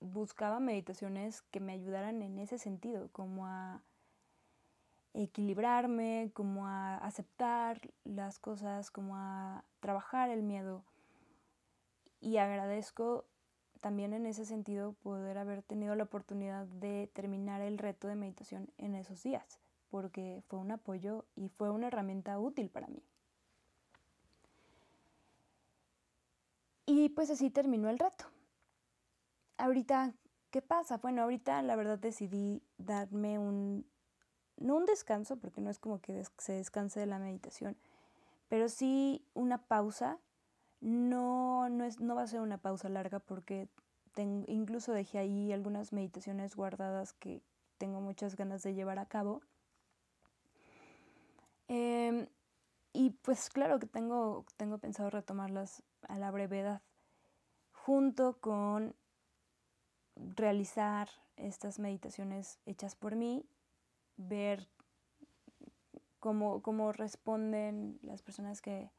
buscaba 0.00 0.60
meditaciones 0.60 1.42
que 1.42 1.60
me 1.60 1.72
ayudaran 1.72 2.22
en 2.22 2.38
ese 2.38 2.58
sentido, 2.58 3.08
como 3.12 3.46
a 3.46 3.82
equilibrarme, 5.14 6.30
como 6.34 6.66
a 6.66 6.98
aceptar 6.98 7.80
las 8.04 8.38
cosas, 8.38 8.90
como 8.90 9.16
a 9.16 9.64
trabajar 9.80 10.30
el 10.30 10.42
miedo. 10.42 10.84
Y 12.20 12.36
agradezco 12.36 13.24
también 13.80 14.12
en 14.12 14.26
ese 14.26 14.44
sentido 14.44 14.92
poder 14.94 15.38
haber 15.38 15.62
tenido 15.62 15.94
la 15.94 16.04
oportunidad 16.04 16.66
de 16.66 17.10
terminar 17.14 17.62
el 17.62 17.78
reto 17.78 18.08
de 18.08 18.16
meditación 18.16 18.70
en 18.78 18.94
esos 18.94 19.22
días, 19.22 19.60
porque 19.90 20.42
fue 20.48 20.58
un 20.58 20.72
apoyo 20.72 21.24
y 21.34 21.48
fue 21.48 21.70
una 21.70 21.86
herramienta 21.86 22.38
útil 22.38 22.68
para 22.68 22.88
mí. 22.88 23.02
Y 26.98 27.10
pues 27.10 27.28
así 27.28 27.50
terminó 27.50 27.90
el 27.90 27.98
reto. 27.98 28.24
Ahorita, 29.58 30.14
¿qué 30.50 30.62
pasa? 30.62 30.96
Bueno, 30.96 31.20
ahorita 31.24 31.60
la 31.60 31.76
verdad 31.76 31.98
decidí 31.98 32.62
darme 32.78 33.38
un 33.38 33.84
no 34.56 34.76
un 34.76 34.86
descanso, 34.86 35.36
porque 35.36 35.60
no 35.60 35.68
es 35.68 35.78
como 35.78 36.00
que 36.00 36.24
se 36.38 36.54
descanse 36.54 36.98
de 36.98 37.04
la 37.04 37.18
meditación, 37.18 37.76
pero 38.48 38.70
sí 38.70 39.22
una 39.34 39.58
pausa. 39.58 40.18
No, 40.80 41.68
no, 41.68 41.84
es, 41.84 42.00
no 42.00 42.14
va 42.14 42.22
a 42.22 42.26
ser 42.26 42.40
una 42.40 42.56
pausa 42.56 42.88
larga 42.88 43.18
porque 43.18 43.68
incluso 44.46 44.92
dejé 44.92 45.18
ahí 45.18 45.52
algunas 45.52 45.92
meditaciones 45.92 46.56
guardadas 46.56 47.12
que 47.12 47.42
tengo 47.76 48.00
muchas 48.00 48.36
ganas 48.36 48.62
de 48.62 48.72
llevar 48.72 48.98
a 48.98 49.04
cabo. 49.04 49.42
Em, 51.68 52.26
y 52.96 53.10
pues 53.10 53.50
claro 53.50 53.78
que 53.78 53.86
tengo, 53.86 54.46
tengo 54.56 54.78
pensado 54.78 55.10
retomarlas 55.10 55.82
a 56.08 56.18
la 56.18 56.30
brevedad, 56.30 56.80
junto 57.70 58.40
con 58.40 58.96
realizar 60.14 61.10
estas 61.36 61.78
meditaciones 61.78 62.58
hechas 62.64 62.96
por 62.96 63.14
mí 63.14 63.44
ver 64.16 64.66
cómo, 66.20 66.62
cómo 66.62 66.92
responden 66.92 67.98
las 68.00 68.22
personas 68.22 68.62
que, 68.62 68.90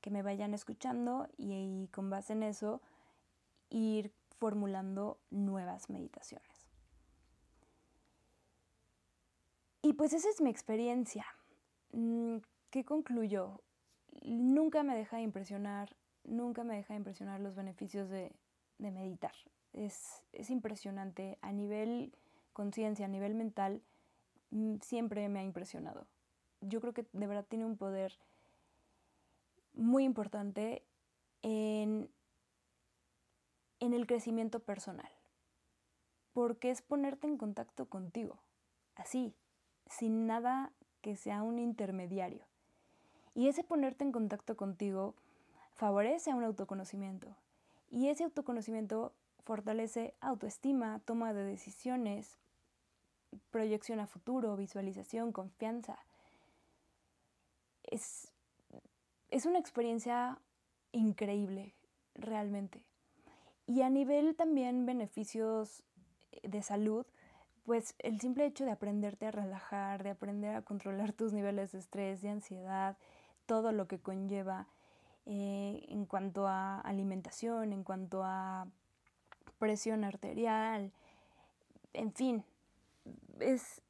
que 0.00 0.12
me 0.12 0.22
vayan 0.22 0.54
escuchando 0.54 1.26
y, 1.36 1.88
con 1.88 2.10
base 2.10 2.34
en 2.34 2.44
eso 2.44 2.82
ir 3.68 4.14
formulando 4.38 5.18
nuevas 5.30 5.90
meditaciones. 5.90 6.68
Y 9.82 9.94
pues 9.94 10.12
esa 10.12 10.28
es 10.30 10.40
mi 10.40 10.50
experiencia. 10.50 11.26
¿Qué 12.74 12.84
concluyó? 12.84 13.60
Nunca 14.24 14.82
me 14.82 14.96
deja 14.96 15.18
de 15.18 15.22
impresionar, 15.22 15.94
nunca 16.24 16.64
me 16.64 16.74
deja 16.74 16.94
de 16.94 16.98
impresionar 16.98 17.38
los 17.38 17.54
beneficios 17.54 18.10
de, 18.10 18.34
meditar. 18.78 19.34
Es, 19.72 20.24
es 20.32 20.50
impresionante 20.50 21.38
a 21.40 21.52
nivel 21.52 22.12
conciencia, 22.52 23.06
a 23.06 23.08
nivel 23.08 23.34
mental 23.34 23.80
Mm, 24.54 24.76
siempre 24.82 25.28
me 25.28 25.40
ha 25.40 25.42
impresionado. 25.42 26.06
Yo 26.60 26.80
creo 26.80 26.94
que 26.94 27.04
de 27.12 27.26
verdad 27.26 27.44
tiene 27.48 27.64
un 27.64 27.76
poder 27.76 28.12
muy 29.72 30.04
importante 30.04 30.84
en 31.42 32.08
el 33.80 34.06
crecimiento 34.06 34.60
personal, 34.60 35.10
porque 36.32 36.70
es 36.70 36.82
ponerte 36.82 37.26
en 37.26 37.36
contacto 37.36 37.88
contigo, 37.88 38.38
así, 38.94 39.34
sin 39.86 40.26
nada 40.26 40.72
que 41.02 41.16
sea 41.16 41.42
un 41.42 41.58
intermediario. 41.58 42.46
Y 43.34 43.48
ese 43.48 43.64
ponerte 43.64 44.04
en 44.04 44.12
contacto 44.12 44.56
contigo 44.56 45.14
favorece 45.74 46.30
a 46.30 46.36
un 46.36 46.44
autoconocimiento. 46.44 47.36
Y 47.90 48.08
ese 48.08 48.24
autoconocimiento 48.24 49.12
fortalece 49.44 50.14
autoestima, 50.20 51.00
toma 51.04 51.32
de 51.34 51.44
decisiones, 51.44 52.38
proyección 53.50 54.00
a 54.00 54.06
futuro, 54.06 54.56
visualización, 54.56 55.32
confianza. 55.32 55.98
Es, 57.82 58.32
es 59.30 59.46
una 59.46 59.58
experiencia 59.58 60.38
increíble, 60.92 61.74
realmente. 62.14 62.82
Y 63.66 63.82
a 63.82 63.90
nivel 63.90 64.36
también 64.36 64.86
beneficios 64.86 65.82
de 66.42 66.62
salud, 66.62 67.06
pues 67.64 67.94
el 67.98 68.20
simple 68.20 68.46
hecho 68.46 68.64
de 68.64 68.72
aprenderte 68.72 69.26
a 69.26 69.30
relajar, 69.30 70.02
de 70.02 70.10
aprender 70.10 70.54
a 70.54 70.62
controlar 70.62 71.12
tus 71.12 71.32
niveles 71.32 71.72
de 71.72 71.78
estrés, 71.78 72.20
de 72.20 72.28
ansiedad, 72.28 72.96
todo 73.46 73.72
lo 73.72 73.86
que 73.86 73.98
conlleva 73.98 74.66
eh, 75.26 75.84
en 75.88 76.04
cuanto 76.04 76.46
a 76.46 76.80
alimentación, 76.80 77.72
en 77.72 77.82
cuanto 77.82 78.22
a 78.24 78.66
presión 79.58 80.04
arterial, 80.04 80.92
en 81.94 82.12
fin, 82.12 82.44
es, 83.40 83.80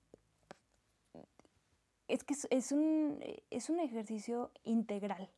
es 2.06 2.22
que 2.22 2.34
es, 2.50 2.72
un, 2.72 3.18
es 3.50 3.70
un 3.70 3.80
ejercicio 3.80 4.50
integral. 4.62 5.30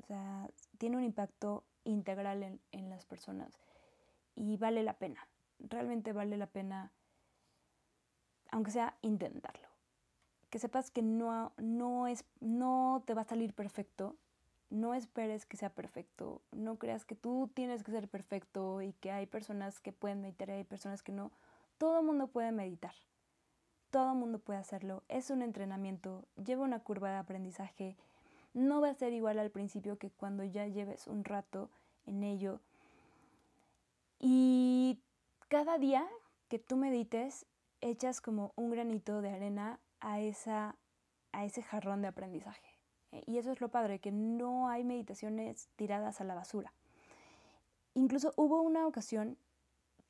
O 0.00 0.06
sea, 0.06 0.48
tiene 0.78 0.96
un 0.96 1.04
impacto 1.04 1.64
integral 1.84 2.42
en, 2.44 2.60
en, 2.70 2.90
las 2.90 3.04
personas 3.04 3.58
y 4.36 4.56
vale 4.56 4.84
la 4.84 4.94
pena. 4.94 5.26
Realmente 5.58 6.12
vale 6.12 6.36
la 6.36 6.46
pena, 6.46 6.92
aunque 8.50 8.70
sea 8.70 8.96
intentarlo. 9.02 9.69
Que 10.50 10.58
sepas 10.58 10.90
que 10.90 11.02
no, 11.02 11.52
no, 11.56 12.06
es, 12.06 12.24
no 12.40 13.02
te 13.06 13.14
va 13.14 13.22
a 13.22 13.24
salir 13.24 13.54
perfecto. 13.54 14.16
No 14.68 14.94
esperes 14.94 15.46
que 15.46 15.56
sea 15.56 15.70
perfecto. 15.70 16.42
No 16.52 16.76
creas 16.76 17.04
que 17.04 17.14
tú 17.14 17.50
tienes 17.54 17.82
que 17.82 17.92
ser 17.92 18.08
perfecto 18.08 18.82
y 18.82 18.92
que 18.94 19.10
hay 19.10 19.26
personas 19.26 19.80
que 19.80 19.92
pueden 19.92 20.20
meditar 20.20 20.48
y 20.48 20.52
hay 20.52 20.64
personas 20.64 21.02
que 21.02 21.12
no. 21.12 21.30
Todo 21.78 22.00
el 22.00 22.06
mundo 22.06 22.26
puede 22.28 22.52
meditar. 22.52 22.94
Todo 23.90 24.14
mundo 24.14 24.38
puede 24.38 24.60
hacerlo, 24.60 25.02
es 25.08 25.30
un 25.30 25.42
entrenamiento, 25.42 26.24
lleva 26.36 26.62
una 26.62 26.78
curva 26.78 27.10
de 27.10 27.16
aprendizaje, 27.16 27.96
no 28.54 28.80
va 28.80 28.90
a 28.90 28.94
ser 28.94 29.12
igual 29.12 29.40
al 29.40 29.50
principio 29.50 29.98
que 29.98 30.10
cuando 30.10 30.44
ya 30.44 30.66
lleves 30.68 31.08
un 31.08 31.24
rato 31.24 31.70
en 32.06 32.22
ello. 32.22 32.60
Y 34.20 35.00
cada 35.48 35.76
día 35.78 36.06
que 36.48 36.60
tú 36.60 36.76
medites, 36.76 37.46
echas 37.80 38.20
como 38.20 38.52
un 38.56 38.70
granito 38.70 39.22
de 39.22 39.30
arena 39.30 39.80
a, 40.00 40.20
esa, 40.20 40.76
a 41.32 41.44
ese 41.44 41.62
jarrón 41.62 42.02
de 42.02 42.08
aprendizaje. 42.08 42.78
Y 43.26 43.38
eso 43.38 43.50
es 43.50 43.60
lo 43.60 43.68
padre, 43.68 43.98
que 43.98 44.12
no 44.12 44.68
hay 44.68 44.84
meditaciones 44.84 45.68
tiradas 45.76 46.20
a 46.20 46.24
la 46.24 46.34
basura. 46.34 46.72
Incluso 47.94 48.32
hubo 48.36 48.62
una 48.62 48.86
ocasión 48.86 49.36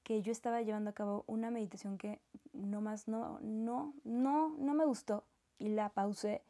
que 0.03 0.23
yo 0.23 0.33
estaba 0.33 0.63
llevando 0.63 0.91
a 0.91 0.95
cabo 0.95 1.25
una 1.27 1.51
meditación 1.51 1.97
que 1.97 2.21
no 2.53 2.81
más 2.81 3.09
no, 3.09 3.39
no, 3.41 3.95
no, 4.05 4.51
no 4.59 4.75
me 4.75 4.85
gustó 4.85 5.25
y 5.59 5.69
la 5.69 5.89
pausé 5.91 6.43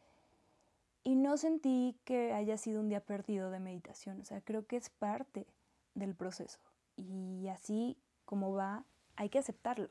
y 1.02 1.14
no 1.14 1.36
sentí 1.36 1.96
que 2.04 2.32
haya 2.32 2.56
sido 2.56 2.80
un 2.80 2.88
día 2.88 3.00
perdido 3.00 3.50
de 3.50 3.60
meditación. 3.60 4.20
O 4.20 4.24
sea, 4.24 4.40
creo 4.40 4.66
que 4.66 4.76
es 4.76 4.90
parte 4.90 5.46
del 5.94 6.14
proceso 6.14 6.58
y 6.96 7.48
así 7.48 7.96
como 8.24 8.52
va, 8.52 8.84
hay 9.16 9.28
que 9.28 9.38
aceptarlo. 9.38 9.90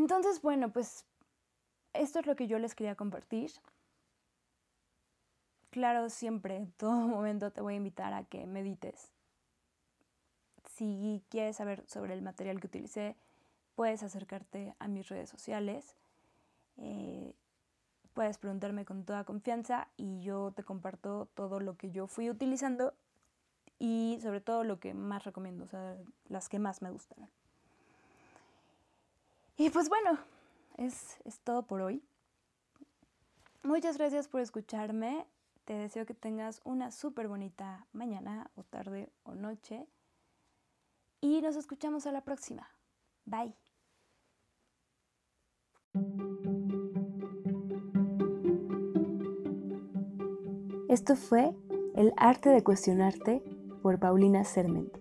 Entonces, 0.00 0.40
bueno, 0.40 0.72
pues 0.72 1.04
esto 1.92 2.20
es 2.20 2.26
lo 2.26 2.34
que 2.34 2.46
yo 2.46 2.58
les 2.58 2.74
quería 2.74 2.94
compartir. 2.94 3.50
Claro, 5.68 6.08
siempre, 6.08 6.56
en 6.56 6.72
todo 6.72 6.92
momento 7.06 7.52
te 7.52 7.60
voy 7.60 7.74
a 7.74 7.76
invitar 7.76 8.14
a 8.14 8.24
que 8.24 8.46
medites, 8.46 9.12
si 10.64 11.22
quieres 11.28 11.56
saber 11.56 11.84
sobre 11.86 12.14
el 12.14 12.22
material 12.22 12.60
que 12.60 12.68
utilicé, 12.68 13.14
puedes 13.74 14.02
acercarte 14.02 14.74
a 14.78 14.88
mis 14.88 15.06
redes 15.10 15.28
sociales. 15.28 15.98
Eh, 16.78 17.34
puedes 18.14 18.38
preguntarme 18.38 18.86
con 18.86 19.04
toda 19.04 19.24
confianza 19.24 19.88
y 19.98 20.22
yo 20.22 20.50
te 20.56 20.64
comparto 20.64 21.28
todo 21.34 21.60
lo 21.60 21.76
que 21.76 21.90
yo 21.90 22.06
fui 22.06 22.30
utilizando 22.30 22.94
y 23.78 24.18
sobre 24.22 24.40
todo 24.40 24.64
lo 24.64 24.80
que 24.80 24.94
más 24.94 25.24
recomiendo, 25.24 25.64
o 25.64 25.68
sea, 25.68 25.98
las 26.28 26.48
que 26.48 26.58
más 26.58 26.80
me 26.80 26.90
gustan. 26.90 27.28
Y 29.56 29.70
pues 29.70 29.88
bueno, 29.88 30.18
es, 30.76 31.18
es 31.24 31.38
todo 31.40 31.66
por 31.66 31.82
hoy. 31.82 32.02
Muchas 33.62 33.98
gracias 33.98 34.28
por 34.28 34.40
escucharme. 34.40 35.26
Te 35.64 35.74
deseo 35.74 36.06
que 36.06 36.14
tengas 36.14 36.60
una 36.64 36.90
súper 36.90 37.28
bonita 37.28 37.86
mañana 37.92 38.50
o 38.56 38.64
tarde 38.64 39.12
o 39.22 39.34
noche 39.34 39.86
y 41.20 41.40
nos 41.42 41.56
escuchamos 41.56 42.06
a 42.06 42.12
la 42.12 42.22
próxima. 42.22 42.68
Bye. 43.26 43.54
Esto 50.88 51.14
fue 51.14 51.54
El 51.94 52.12
arte 52.16 52.48
de 52.48 52.64
cuestionarte 52.64 53.42
por 53.82 53.98
Paulina 53.98 54.44
Serment. 54.44 54.99